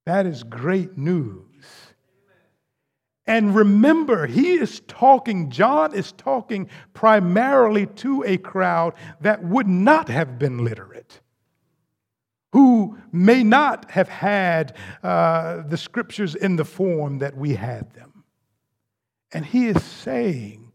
That 0.06 0.26
is 0.26 0.44
great 0.44 0.98
news. 0.98 1.49
And 3.30 3.54
remember, 3.54 4.26
he 4.26 4.54
is 4.54 4.82
talking, 4.88 5.52
John 5.52 5.94
is 5.94 6.14
talking 6.14 6.68
primarily 6.96 7.86
to 7.98 8.24
a 8.26 8.38
crowd 8.40 8.96
that 9.22 9.44
would 9.44 9.68
not 9.68 10.10
have 10.10 10.40
been 10.40 10.66
literate, 10.66 11.22
who 12.54 12.98
may 13.12 13.44
not 13.44 13.92
have 13.92 14.10
had 14.10 14.76
uh, 15.04 15.62
the 15.62 15.78
scriptures 15.78 16.34
in 16.34 16.56
the 16.56 16.66
form 16.66 17.20
that 17.20 17.38
we 17.38 17.54
had 17.54 17.94
them. 17.94 18.24
And 19.32 19.46
he 19.46 19.68
is 19.68 19.84
saying 19.84 20.72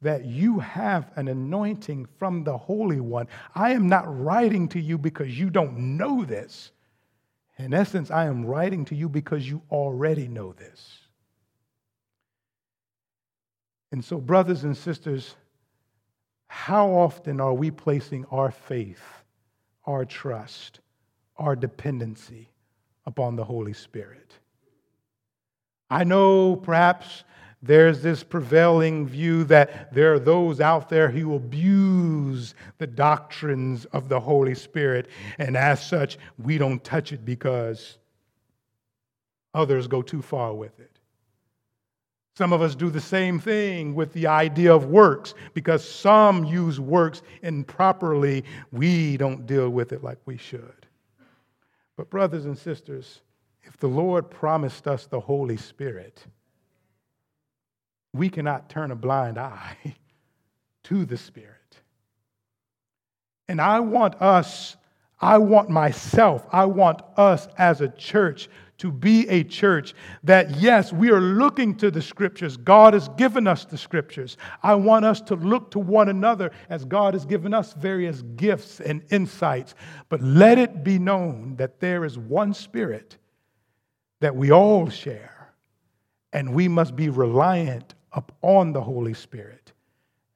that 0.00 0.24
you 0.24 0.60
have 0.60 1.10
an 1.16 1.26
anointing 1.26 2.06
from 2.20 2.44
the 2.44 2.56
Holy 2.56 3.00
One. 3.00 3.26
I 3.56 3.72
am 3.72 3.88
not 3.88 4.04
writing 4.06 4.68
to 4.68 4.80
you 4.80 4.96
because 4.96 5.36
you 5.36 5.50
don't 5.50 5.96
know 5.96 6.24
this. 6.24 6.70
In 7.58 7.74
essence, 7.74 8.12
I 8.12 8.26
am 8.26 8.46
writing 8.46 8.84
to 8.84 8.94
you 8.94 9.08
because 9.08 9.48
you 9.48 9.62
already 9.72 10.28
know 10.28 10.52
this. 10.52 11.09
And 13.92 14.04
so, 14.04 14.18
brothers 14.18 14.64
and 14.64 14.76
sisters, 14.76 15.34
how 16.46 16.90
often 16.90 17.40
are 17.40 17.54
we 17.54 17.70
placing 17.70 18.24
our 18.26 18.50
faith, 18.50 19.24
our 19.86 20.04
trust, 20.04 20.80
our 21.36 21.56
dependency 21.56 22.48
upon 23.06 23.36
the 23.36 23.44
Holy 23.44 23.72
Spirit? 23.72 24.32
I 25.90 26.04
know 26.04 26.56
perhaps 26.56 27.24
there's 27.62 28.00
this 28.00 28.22
prevailing 28.22 29.06
view 29.06 29.44
that 29.44 29.92
there 29.92 30.14
are 30.14 30.18
those 30.18 30.60
out 30.60 30.88
there 30.88 31.10
who 31.10 31.34
abuse 31.34 32.54
the 32.78 32.86
doctrines 32.86 33.84
of 33.86 34.08
the 34.08 34.20
Holy 34.20 34.54
Spirit, 34.54 35.08
and 35.38 35.56
as 35.56 35.84
such, 35.84 36.18
we 36.38 36.58
don't 36.58 36.82
touch 36.82 37.12
it 37.12 37.24
because 37.24 37.98
others 39.52 39.88
go 39.88 40.00
too 40.00 40.22
far 40.22 40.54
with 40.54 40.78
it. 40.80 40.89
Some 42.34 42.52
of 42.52 42.62
us 42.62 42.74
do 42.74 42.90
the 42.90 43.00
same 43.00 43.38
thing 43.38 43.94
with 43.94 44.12
the 44.12 44.26
idea 44.26 44.74
of 44.74 44.86
works 44.86 45.34
because 45.52 45.86
some 45.86 46.44
use 46.44 46.78
works 46.80 47.22
improperly. 47.42 48.44
We 48.72 49.16
don't 49.16 49.46
deal 49.46 49.68
with 49.68 49.92
it 49.92 50.02
like 50.02 50.18
we 50.26 50.36
should. 50.36 50.86
But, 51.96 52.08
brothers 52.08 52.46
and 52.46 52.56
sisters, 52.56 53.20
if 53.62 53.76
the 53.76 53.88
Lord 53.88 54.30
promised 54.30 54.86
us 54.86 55.06
the 55.06 55.20
Holy 55.20 55.56
Spirit, 55.56 56.24
we 58.12 58.28
cannot 58.28 58.70
turn 58.70 58.90
a 58.90 58.96
blind 58.96 59.38
eye 59.38 59.76
to 60.84 61.04
the 61.04 61.16
Spirit. 61.16 61.56
And 63.48 63.60
I 63.60 63.80
want 63.80 64.14
us, 64.22 64.76
I 65.20 65.38
want 65.38 65.68
myself, 65.68 66.46
I 66.52 66.64
want 66.66 67.02
us 67.16 67.48
as 67.58 67.80
a 67.80 67.88
church 67.88 68.48
to 68.80 68.90
be 68.90 69.28
a 69.28 69.44
church 69.44 69.94
that, 70.24 70.56
yes, 70.56 70.90
we 70.90 71.10
are 71.10 71.20
looking 71.20 71.74
to 71.76 71.90
the 71.90 72.00
scriptures. 72.00 72.56
God 72.56 72.94
has 72.94 73.10
given 73.10 73.46
us 73.46 73.66
the 73.66 73.76
scriptures. 73.76 74.38
I 74.62 74.74
want 74.74 75.04
us 75.04 75.20
to 75.22 75.34
look 75.34 75.70
to 75.72 75.78
one 75.78 76.08
another 76.08 76.50
as 76.70 76.86
God 76.86 77.12
has 77.12 77.26
given 77.26 77.52
us 77.52 77.74
various 77.74 78.22
gifts 78.36 78.80
and 78.80 79.02
insights. 79.10 79.74
But 80.08 80.22
let 80.22 80.56
it 80.56 80.82
be 80.82 80.98
known 80.98 81.56
that 81.56 81.78
there 81.78 82.06
is 82.06 82.18
one 82.18 82.54
spirit 82.54 83.18
that 84.20 84.34
we 84.34 84.50
all 84.50 84.88
share, 84.88 85.52
and 86.32 86.54
we 86.54 86.66
must 86.66 86.96
be 86.96 87.10
reliant 87.10 87.94
upon 88.12 88.72
the 88.72 88.82
Holy 88.82 89.14
Spirit 89.14 89.72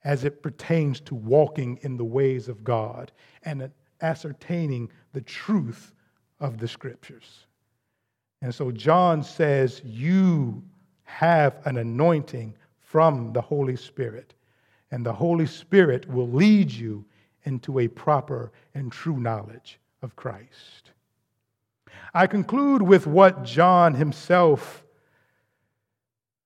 as 0.04 0.24
it 0.24 0.42
pertains 0.42 1.00
to 1.00 1.14
walking 1.14 1.78
in 1.80 1.96
the 1.96 2.04
ways 2.04 2.48
of 2.48 2.62
God 2.62 3.10
and 3.42 3.70
ascertaining 4.02 4.90
the 5.14 5.22
truth 5.22 5.94
of 6.40 6.58
the 6.58 6.68
scriptures. 6.68 7.46
And 8.44 8.54
so 8.54 8.70
John 8.70 9.22
says, 9.22 9.80
You 9.86 10.62
have 11.04 11.56
an 11.64 11.78
anointing 11.78 12.54
from 12.78 13.32
the 13.32 13.40
Holy 13.40 13.74
Spirit, 13.74 14.34
and 14.90 15.04
the 15.04 15.14
Holy 15.14 15.46
Spirit 15.46 16.06
will 16.06 16.28
lead 16.28 16.70
you 16.70 17.06
into 17.44 17.78
a 17.78 17.88
proper 17.88 18.52
and 18.74 18.92
true 18.92 19.16
knowledge 19.16 19.80
of 20.02 20.14
Christ. 20.14 20.90
I 22.12 22.26
conclude 22.26 22.82
with 22.82 23.06
what 23.06 23.44
John 23.44 23.94
himself 23.94 24.84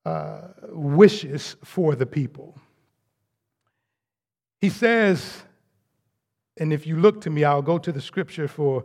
uh, 0.05 0.43
wishes 0.69 1.57
for 1.65 1.97
the 1.97 2.07
people. 2.07 2.57
He 4.61 4.69
says, 4.71 5.43
and 6.59 6.73
if 6.73 6.87
you 6.87 6.97
look 6.97 7.23
to 7.23 7.31
me, 7.31 7.43
I'll 7.43 7.61
go 7.61 7.77
to 7.77 7.91
the 7.91 8.01
scripture 8.01 8.47
for 8.47 8.85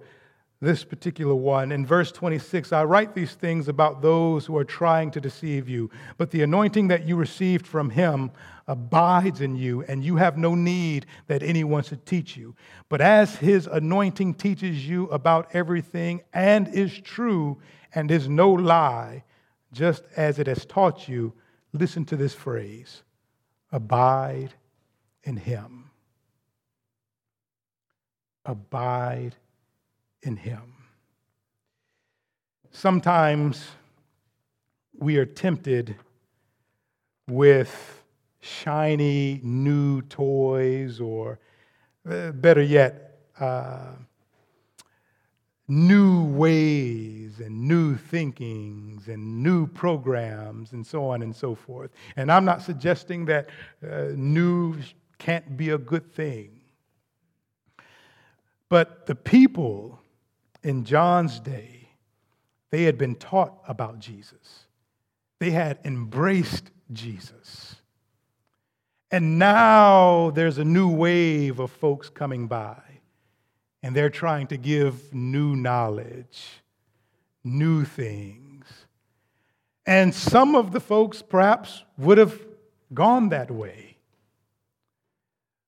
this 0.64 0.86
particular 0.86 1.36
one. 1.36 1.74
In 1.74 1.86
verse 1.86 2.12
26, 2.12 2.72
I 2.72 2.86
write 2.86 3.14
these 3.14 3.34
things 3.34 3.68
about 3.68 4.02
those 4.02 4.46
who 4.46 4.58
are 4.58 4.64
trying 4.64 5.12
to 5.12 5.20
deceive 5.20 5.68
you, 5.68 5.90
but 6.18 6.32
the 6.32 6.42
anointing 6.42 6.88
that 6.88 7.06
you 7.06 7.18
received 7.18 7.68
from 7.68 7.90
him 7.90 8.32
abides 8.68 9.42
in 9.42 9.58
you, 9.58 9.84
and 9.84 10.06
you 10.06 10.16
have 10.16 10.38
no 10.38 10.56
need 10.56 11.06
that 11.28 11.44
anyone 11.44 11.84
should 11.84 12.06
teach 12.06 12.38
you. 12.38 12.56
But 12.88 13.02
as 13.02 13.36
his 13.36 13.68
anointing 13.68 14.36
teaches 14.36 14.88
you 14.88 15.08
about 15.08 15.54
everything 15.54 16.22
and 16.34 16.70
is 16.70 16.98
true 16.98 17.60
and 17.94 18.10
is 18.10 18.30
no 18.30 18.50
lie, 18.50 19.26
just 19.74 20.04
as 20.16 20.40
it 20.40 20.48
has 20.48 20.66
taught 20.66 21.10
you, 21.10 21.34
listen 21.74 22.06
to 22.06 22.16
this 22.16 22.34
phrase 22.34 23.04
abide 23.74 24.54
in 25.24 25.36
him. 25.36 25.90
Abide 28.46 29.36
in 30.24 30.36
him. 30.38 30.62
Sometimes 32.72 33.68
we 34.98 35.18
are 35.18 35.26
tempted 35.26 35.96
with 37.30 38.04
shiny 38.42 39.40
new 39.44 40.02
toys, 40.02 41.00
or 41.00 41.40
uh, 42.10 42.32
better 42.32 42.62
yet, 42.62 43.20
uh, 43.40 43.94
new 45.68 46.26
ways 46.26 47.40
and 47.40 47.68
new 47.68 47.96
thinkings 47.96 49.08
and 49.08 49.42
new 49.42 49.66
programs 49.66 50.74
and 50.74 50.86
so 50.86 51.06
on 51.06 51.22
and 51.22 51.34
so 51.34 51.56
forth. 51.56 51.92
And 52.18 52.32
I'm 52.32 52.44
not 52.44 52.62
suggesting 52.62 53.26
that 53.26 53.50
uh, 53.82 54.08
new 54.16 54.76
can't 55.20 55.56
be 55.56 55.70
a 55.70 55.78
good 55.78 56.12
thing. 56.12 56.60
But 58.68 59.06
the 59.06 59.16
people 59.16 60.00
in 60.64 60.86
John's 60.86 61.40
day, 61.40 61.90
they 62.72 62.84
had 62.84 62.98
been 62.98 63.16
taught 63.16 63.62
about 63.68 64.00
Jesus. 64.00 64.66
They 65.40 65.52
had 65.52 65.80
embraced 65.84 66.72
Jesus. 66.92 67.76
And 69.12 69.38
now 69.38 70.32
there's 70.32 70.58
a 70.58 70.66
new 70.66 70.90
wave 70.90 71.60
of 71.60 71.70
folks 71.70 72.10
coming 72.10 72.48
by, 72.48 72.82
and 73.84 73.96
they're 73.96 74.10
trying 74.10 74.48
to 74.48 74.58
give 74.58 75.14
new 75.14 75.56
knowledge, 75.56 76.62
new 77.44 77.86
things. 77.86 78.66
And 79.86 80.16
some 80.16 80.56
of 80.56 80.72
the 80.72 80.80
folks 80.80 81.22
perhaps 81.22 81.84
would 81.98 82.18
have 82.18 82.40
gone 82.94 83.30
that 83.30 83.52
way. 83.52 83.93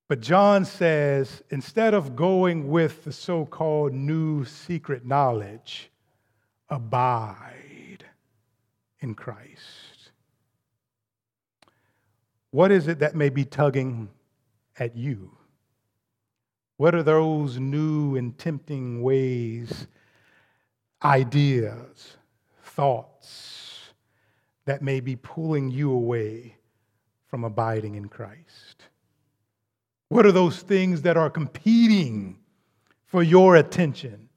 But 0.08 0.22
John 0.22 0.66
says 0.66 1.42
instead 1.50 1.94
of 1.94 2.16
going 2.16 2.70
with 2.70 3.04
the 3.06 3.12
so 3.12 3.46
called 3.46 3.94
new 3.94 4.46
secret 4.46 5.06
knowledge, 5.06 5.90
abide 6.70 8.06
in 9.00 9.16
Christ. 9.16 10.12
What 12.52 12.72
is 12.72 12.88
it 12.88 13.00
that 13.00 13.16
may 13.16 13.30
be 13.30 13.46
tugging 13.46 14.10
at 14.78 14.96
you? 14.96 15.32
What 16.78 16.94
are 16.94 17.04
those 17.04 17.58
new 17.58 18.16
and 18.16 18.38
tempting 18.38 19.02
ways, 19.02 19.88
ideas, 21.04 22.18
thoughts 22.64 23.94
that 24.66 24.82
may 24.82 25.00
be 25.00 25.16
pulling 25.16 25.72
you 25.72 25.92
away 25.92 26.58
from 27.28 27.44
abiding 27.44 27.96
in 27.96 28.08
Christ? 28.08 28.84
What 30.16 30.26
are 30.26 30.32
those 30.32 30.62
things 30.62 31.02
that 31.02 31.18
are 31.18 31.30
competing 31.30 32.40
for 33.06 33.22
your 33.22 33.58
attention, 33.58 34.30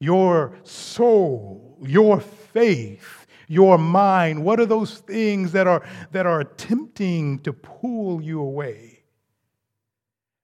your 0.00 0.58
soul, 0.64 1.78
your 1.86 2.18
faith, 2.18 3.24
your 3.46 3.78
mind? 3.78 4.42
What 4.42 4.58
are 4.58 4.66
those 4.66 4.98
things 4.98 5.52
that 5.52 5.68
are, 5.68 5.86
that 6.10 6.26
are 6.26 6.40
attempting 6.40 7.38
to 7.44 7.52
pull 7.52 8.20
you 8.20 8.40
away? 8.40 9.04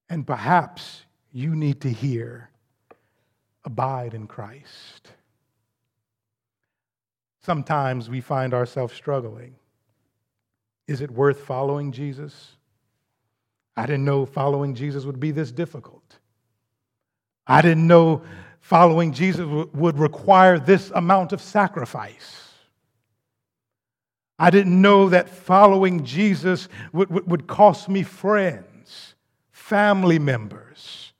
And 0.08 0.24
perhaps 0.24 1.06
you 1.32 1.56
need 1.56 1.80
to 1.80 1.90
hear 1.90 2.48
abide 3.64 4.14
in 4.14 4.28
Christ. 4.28 5.10
Sometimes 7.40 8.08
we 8.08 8.20
find 8.20 8.54
ourselves 8.54 8.94
struggling. 8.94 9.56
Is 10.86 11.00
it 11.00 11.10
worth 11.10 11.40
following 11.40 11.90
Jesus? 11.90 12.58
I 13.76 13.86
didn't 13.86 14.04
know 14.04 14.26
following 14.26 14.74
Jesus 14.74 15.04
would 15.04 15.20
be 15.20 15.30
this 15.30 15.50
difficult. 15.50 16.18
I 17.46 17.62
didn't 17.62 17.86
know 17.86 18.22
following 18.60 19.12
Jesus 19.12 19.46
would 19.72 19.98
require 19.98 20.58
this 20.58 20.90
amount 20.94 21.32
of 21.32 21.40
sacrifice. 21.40 22.48
I 24.38 24.50
didn't 24.50 24.80
know 24.80 25.08
that 25.08 25.28
following 25.28 26.04
Jesus 26.04 26.68
would, 26.92 27.10
would, 27.10 27.28
would 27.28 27.46
cost 27.46 27.88
me 27.88 28.02
friends, 28.02 29.14
family 29.50 30.18
members. 30.18 31.12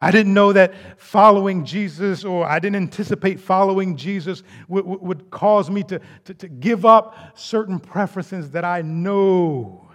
I 0.00 0.10
didn't 0.10 0.34
know 0.34 0.52
that 0.52 0.74
following 0.98 1.64
Jesus, 1.64 2.24
or 2.24 2.46
I 2.46 2.58
didn't 2.58 2.76
anticipate 2.76 3.40
following 3.40 3.96
Jesus, 3.96 4.42
would, 4.68 4.84
would 4.84 5.30
cause 5.30 5.70
me 5.70 5.82
to, 5.84 6.00
to, 6.24 6.34
to 6.34 6.48
give 6.48 6.84
up 6.84 7.36
certain 7.38 7.78
preferences 7.78 8.50
that 8.50 8.64
I 8.64 8.82
know 8.82 9.88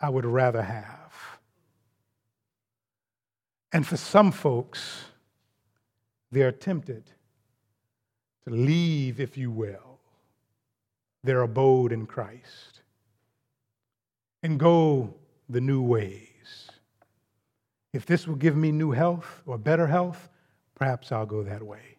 I 0.00 0.10
would 0.10 0.26
rather 0.26 0.62
have. 0.62 1.14
And 3.72 3.86
for 3.86 3.96
some 3.96 4.32
folks, 4.32 5.04
they're 6.30 6.52
tempted 6.52 7.04
to 8.46 8.54
leave, 8.54 9.20
if 9.20 9.36
you 9.36 9.50
will, 9.50 10.00
their 11.24 11.42
abode 11.42 11.92
in 11.92 12.06
Christ 12.06 12.80
and 14.42 14.58
go 14.58 15.12
the 15.48 15.60
new 15.60 15.82
ways. 15.82 16.70
If 17.92 18.06
this 18.06 18.28
will 18.28 18.36
give 18.36 18.56
me 18.56 18.70
new 18.70 18.92
health 18.92 19.42
or 19.46 19.58
better 19.58 19.86
health, 19.86 20.28
perhaps 20.74 21.10
I'll 21.10 21.26
go 21.26 21.42
that 21.42 21.62
way. 21.62 21.98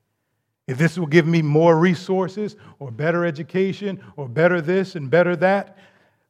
If 0.67 0.77
this 0.77 0.97
will 0.97 1.07
give 1.07 1.25
me 1.25 1.41
more 1.41 1.77
resources 1.77 2.55
or 2.79 2.91
better 2.91 3.25
education 3.25 4.01
or 4.15 4.29
better 4.29 4.61
this 4.61 4.95
and 4.95 5.09
better 5.09 5.35
that, 5.37 5.77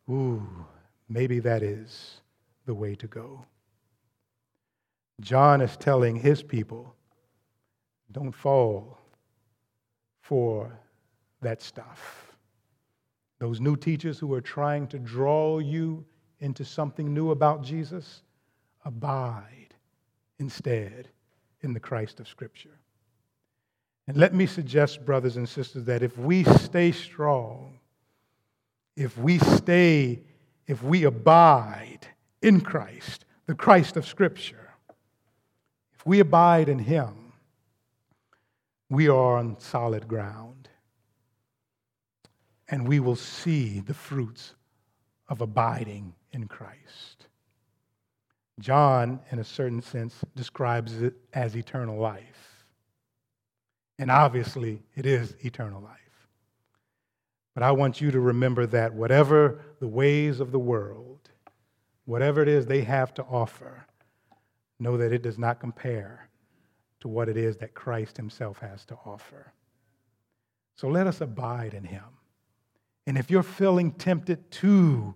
ooh, 0.10 0.48
maybe 1.10 1.40
that 1.40 1.64
is 1.64 2.22
the 2.66 2.74
way 2.74 2.96
to 2.96 3.08
go. 3.08 3.46
John 5.22 5.62
is 5.62 5.76
telling 5.78 6.16
his 6.16 6.44
people 6.44 6.94
don't 8.12 8.32
fall 8.32 9.00
for 10.22 10.80
that 11.42 11.62
stuff. 11.62 12.36
Those 13.40 13.60
new 13.60 13.76
teachers 13.76 14.20
who 14.20 14.34
are 14.34 14.42
trying 14.42 14.88
to 14.88 15.00
draw 15.00 15.60
you 15.60 16.06
into 16.40 16.66
something 16.66 17.14
new 17.14 17.32
about 17.32 17.64
Jesus, 17.64 18.22
abide 18.86 19.74
instead 20.40 21.08
in 21.62 21.74
the 21.74 21.80
Christ 21.80 22.20
of 22.20 22.28
Scripture. 22.28 22.78
And 24.08 24.18
let 24.18 24.34
me 24.34 24.46
suggest, 24.46 25.06
brothers 25.06 25.38
and 25.38 25.48
sisters, 25.48 25.86
that 25.86 26.04
if 26.04 26.18
we 26.18 26.44
stay 26.44 26.92
strong, 26.92 27.80
if 28.96 29.18
we 29.18 29.40
stay 29.40 30.22
if 30.68 30.84
we 30.84 31.06
abide 31.06 32.08
in 32.42 32.62
Christ, 32.62 33.26
the 33.46 33.56
Christ 33.56 33.98
of 33.98 34.06
Scripture, 34.06 34.74
if 35.94 36.06
we 36.06 36.20
abide 36.20 36.70
in 36.70 36.80
Him, 36.80 37.34
we 38.90 39.08
are 39.08 39.38
on 39.38 39.60
solid 39.60 40.08
ground. 40.08 40.70
And 42.70 42.88
we 42.88 43.00
will 43.00 43.16
see 43.16 43.80
the 43.80 43.94
fruits 43.94 44.54
of 45.30 45.40
abiding 45.40 46.14
in 46.34 46.48
Christ. 46.48 47.28
John, 48.60 49.20
in 49.32 49.40
a 49.40 49.44
certain 49.44 49.82
sense, 49.82 50.16
describes 50.36 51.02
it 51.02 51.14
as 51.34 51.56
eternal 51.56 51.98
life. 51.98 52.66
And 54.00 54.12
obviously, 54.12 54.84
it 54.96 55.06
is 55.06 55.36
eternal 55.40 55.82
life. 55.82 56.07
But 57.58 57.64
I 57.64 57.72
want 57.72 58.00
you 58.02 58.12
to 58.12 58.20
remember 58.20 58.68
that 58.68 58.94
whatever 58.94 59.62
the 59.80 59.88
ways 59.88 60.40
of 60.40 60.52
the 60.52 60.60
world, 60.60 61.28
whatever 62.06 62.44
it 62.44 62.48
is 62.48 62.68
they 62.68 62.84
have 62.84 63.16
to 63.16 63.24
offer, 63.24 63.88
know 64.80 64.96
that 64.98 65.12
it 65.12 65.24
does 65.24 65.40
not 65.40 65.60
compare 65.60 66.30
to 67.00 67.08
what 67.08 67.28
it 67.28 67.36
is 67.36 67.58
that 67.58 67.74
Christ 67.74 68.16
Himself 68.16 68.60
has 68.60 68.86
to 68.86 68.98
offer. 69.04 69.54
So 70.76 70.88
let 70.88 71.08
us 71.08 71.20
abide 71.20 71.74
in 71.74 71.84
Him. 71.84 72.04
And 73.08 73.18
if 73.18 73.32
you're 73.32 73.42
feeling 73.42 73.92
tempted 73.92 74.52
to 74.52 75.16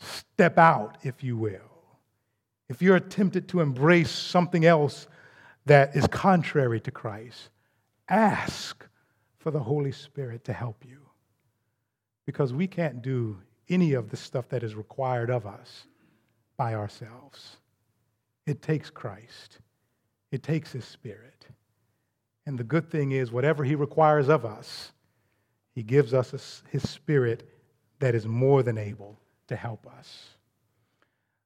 step 0.00 0.56
out, 0.56 0.96
if 1.02 1.22
you 1.22 1.36
will, 1.36 1.98
if 2.70 2.80
you're 2.80 2.98
tempted 2.98 3.48
to 3.48 3.60
embrace 3.60 4.10
something 4.10 4.64
else 4.64 5.08
that 5.66 5.94
is 5.94 6.06
contrary 6.06 6.80
to 6.80 6.90
Christ, 6.90 7.50
ask 8.08 8.88
for 9.36 9.50
the 9.50 9.60
Holy 9.60 9.92
Spirit 9.92 10.42
to 10.44 10.54
help 10.54 10.86
you. 10.86 11.03
Because 12.26 12.52
we 12.52 12.66
can't 12.66 13.02
do 13.02 13.38
any 13.68 13.94
of 13.94 14.10
the 14.10 14.16
stuff 14.16 14.48
that 14.50 14.62
is 14.62 14.74
required 14.74 15.30
of 15.30 15.46
us 15.46 15.86
by 16.56 16.74
ourselves. 16.74 17.56
It 18.46 18.62
takes 18.62 18.90
Christ, 18.90 19.58
it 20.30 20.42
takes 20.42 20.72
His 20.72 20.84
Spirit. 20.84 21.46
And 22.46 22.58
the 22.58 22.64
good 22.64 22.90
thing 22.90 23.12
is, 23.12 23.32
whatever 23.32 23.64
He 23.64 23.74
requires 23.74 24.28
of 24.28 24.44
us, 24.44 24.92
He 25.74 25.82
gives 25.82 26.12
us 26.12 26.62
His 26.70 26.88
Spirit 26.88 27.48
that 28.00 28.14
is 28.14 28.26
more 28.26 28.62
than 28.62 28.76
able 28.76 29.18
to 29.48 29.56
help 29.56 29.86
us. 29.98 30.28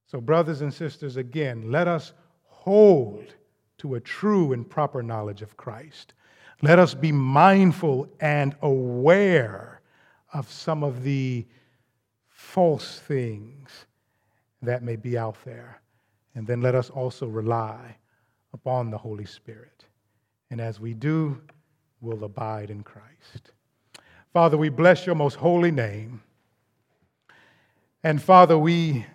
So, 0.07 0.19
brothers 0.19 0.61
and 0.61 0.73
sisters, 0.73 1.17
again, 1.17 1.71
let 1.71 1.87
us 1.87 2.13
hold 2.43 3.33
to 3.77 3.95
a 3.95 3.99
true 3.99 4.53
and 4.53 4.69
proper 4.69 5.01
knowledge 5.01 5.41
of 5.41 5.55
Christ. 5.55 6.13
Let 6.61 6.79
us 6.79 6.93
be 6.93 7.11
mindful 7.11 8.09
and 8.19 8.55
aware 8.61 9.78
of 10.33 10.51
some 10.51 10.83
of 10.83 11.03
the 11.03 11.45
false 12.29 12.99
things 12.99 13.85
that 14.61 14.83
may 14.83 14.95
be 14.95 15.17
out 15.17 15.37
there. 15.45 15.81
And 16.35 16.45
then 16.45 16.61
let 16.61 16.75
us 16.75 16.89
also 16.89 17.27
rely 17.27 17.97
upon 18.53 18.91
the 18.91 18.97
Holy 18.97 19.25
Spirit. 19.25 19.85
And 20.49 20.59
as 20.61 20.79
we 20.79 20.93
do, 20.93 21.41
we'll 22.01 22.23
abide 22.23 22.69
in 22.69 22.83
Christ. 22.83 23.51
Father, 24.33 24.57
we 24.57 24.69
bless 24.69 25.05
your 25.05 25.15
most 25.15 25.35
holy 25.35 25.71
name. 25.71 26.21
And 28.03 28.21
Father, 28.21 28.57
we 28.57 29.05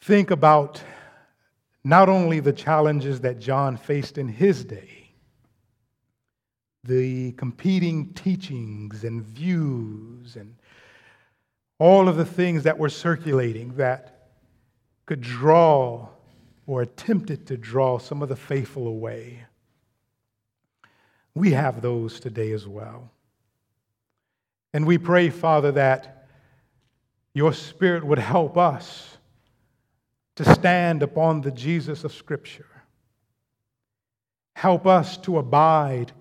think 0.00 0.30
about 0.30 0.82
not 1.84 2.08
only 2.08 2.40
the 2.40 2.52
challenges 2.52 3.20
that 3.20 3.38
John 3.38 3.76
faced 3.76 4.18
in 4.18 4.28
his 4.28 4.64
day, 4.64 4.99
the 6.84 7.32
competing 7.32 8.12
teachings 8.14 9.04
and 9.04 9.22
views 9.22 10.36
and 10.36 10.54
all 11.78 12.08
of 12.08 12.16
the 12.16 12.24
things 12.24 12.62
that 12.62 12.78
were 12.78 12.88
circulating 12.88 13.74
that 13.76 14.28
could 15.06 15.20
draw 15.20 16.08
or 16.66 16.82
attempted 16.82 17.46
to 17.46 17.56
draw 17.56 17.98
some 17.98 18.22
of 18.22 18.28
the 18.28 18.36
faithful 18.36 18.86
away. 18.86 19.44
We 21.34 21.52
have 21.52 21.82
those 21.82 22.20
today 22.20 22.52
as 22.52 22.66
well. 22.66 23.10
And 24.72 24.86
we 24.86 24.98
pray, 24.98 25.30
Father, 25.30 25.72
that 25.72 26.28
your 27.34 27.52
Spirit 27.52 28.04
would 28.04 28.18
help 28.18 28.56
us 28.56 29.16
to 30.36 30.54
stand 30.54 31.02
upon 31.02 31.40
the 31.40 31.50
Jesus 31.50 32.04
of 32.04 32.12
Scripture. 32.12 32.66
Help 34.54 34.86
us 34.86 35.16
to 35.18 35.38
abide 35.38 36.12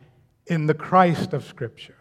in 0.50 0.66
the 0.66 0.74
Christ 0.74 1.34
of 1.34 1.46
Scripture. 1.46 1.96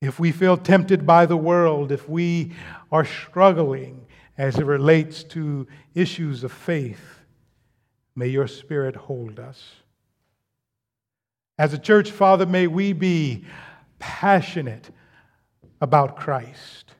If 0.00 0.18
we 0.18 0.32
feel 0.32 0.56
tempted 0.56 1.06
by 1.06 1.26
the 1.26 1.36
world, 1.36 1.92
if 1.92 2.08
we 2.08 2.52
are 2.90 3.04
struggling 3.04 4.06
as 4.38 4.56
it 4.56 4.64
relates 4.64 5.22
to 5.24 5.66
issues 5.94 6.42
of 6.42 6.52
faith, 6.52 7.20
may 8.16 8.28
your 8.28 8.46
Spirit 8.46 8.96
hold 8.96 9.38
us. 9.38 9.62
As 11.58 11.74
a 11.74 11.78
church, 11.78 12.10
Father, 12.10 12.46
may 12.46 12.66
we 12.66 12.94
be 12.94 13.44
passionate 13.98 14.90
about 15.82 16.16
Christ. 16.16 16.94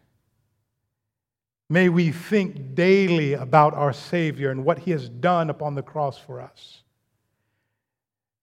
May 1.70 1.88
we 1.88 2.10
think 2.10 2.74
daily 2.74 3.32
about 3.32 3.72
our 3.74 3.92
Savior 3.92 4.50
and 4.50 4.64
what 4.64 4.80
He 4.80 4.90
has 4.90 5.08
done 5.08 5.48
upon 5.48 5.74
the 5.74 5.82
cross 5.82 6.18
for 6.18 6.40
us. 6.40 6.82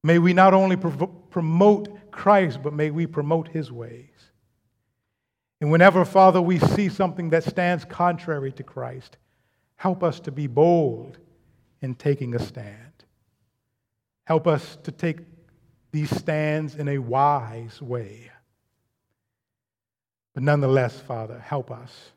May 0.04 0.20
we 0.20 0.34
not 0.34 0.54
only 0.54 0.76
promote 0.76 2.12
Christ, 2.12 2.62
but 2.64 2.74
may 2.74 2.92
we 2.92 3.08
promote 3.08 3.48
His 3.48 3.72
ways. 3.72 4.10
And 5.60 5.72
whenever, 5.72 6.06
Father, 6.06 6.42
we 6.42 6.60
see 6.60 6.90
something 6.90 7.32
that 7.32 7.44
stands 7.44 7.84
contrary 7.84 8.52
to 8.54 8.64
Christ, 8.64 9.18
help 9.76 10.04
us 10.04 10.20
to 10.22 10.32
be 10.32 10.48
bold 10.48 11.18
in 11.82 11.96
taking 11.96 12.36
a 12.36 12.40
stand. 12.40 12.78
Help 14.26 14.46
us 14.48 14.78
to 14.84 14.92
take 14.92 15.20
these 15.92 16.16
stands 16.16 16.76
in 16.76 16.88
a 16.90 16.98
wise 16.98 17.82
way. 17.82 18.30
But 20.34 20.44
nonetheless, 20.44 21.00
Father, 21.00 21.40
help 21.40 21.72
us 21.72 22.12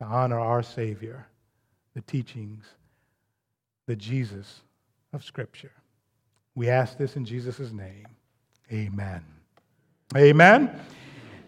to 0.00 0.06
honor 0.06 0.38
our 0.38 0.62
Savior, 0.62 1.26
the 1.94 2.00
teachings, 2.00 2.64
the 3.86 3.96
Jesus 3.96 4.62
of 5.12 5.24
Scripture. 5.24 5.72
We 6.58 6.68
ask 6.68 6.98
this 6.98 7.14
in 7.14 7.24
Jesus' 7.24 7.70
name. 7.70 8.08
Amen. 8.72 9.24
Amen. 10.16 10.80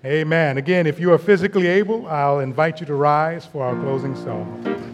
Amen. 0.04 0.56
Again, 0.56 0.86
if 0.86 1.00
you 1.00 1.12
are 1.12 1.18
physically 1.18 1.66
able, 1.66 2.06
I'll 2.06 2.38
invite 2.38 2.78
you 2.78 2.86
to 2.86 2.94
rise 2.94 3.44
for 3.44 3.64
our 3.64 3.74
closing 3.80 4.14
song. 4.14 4.89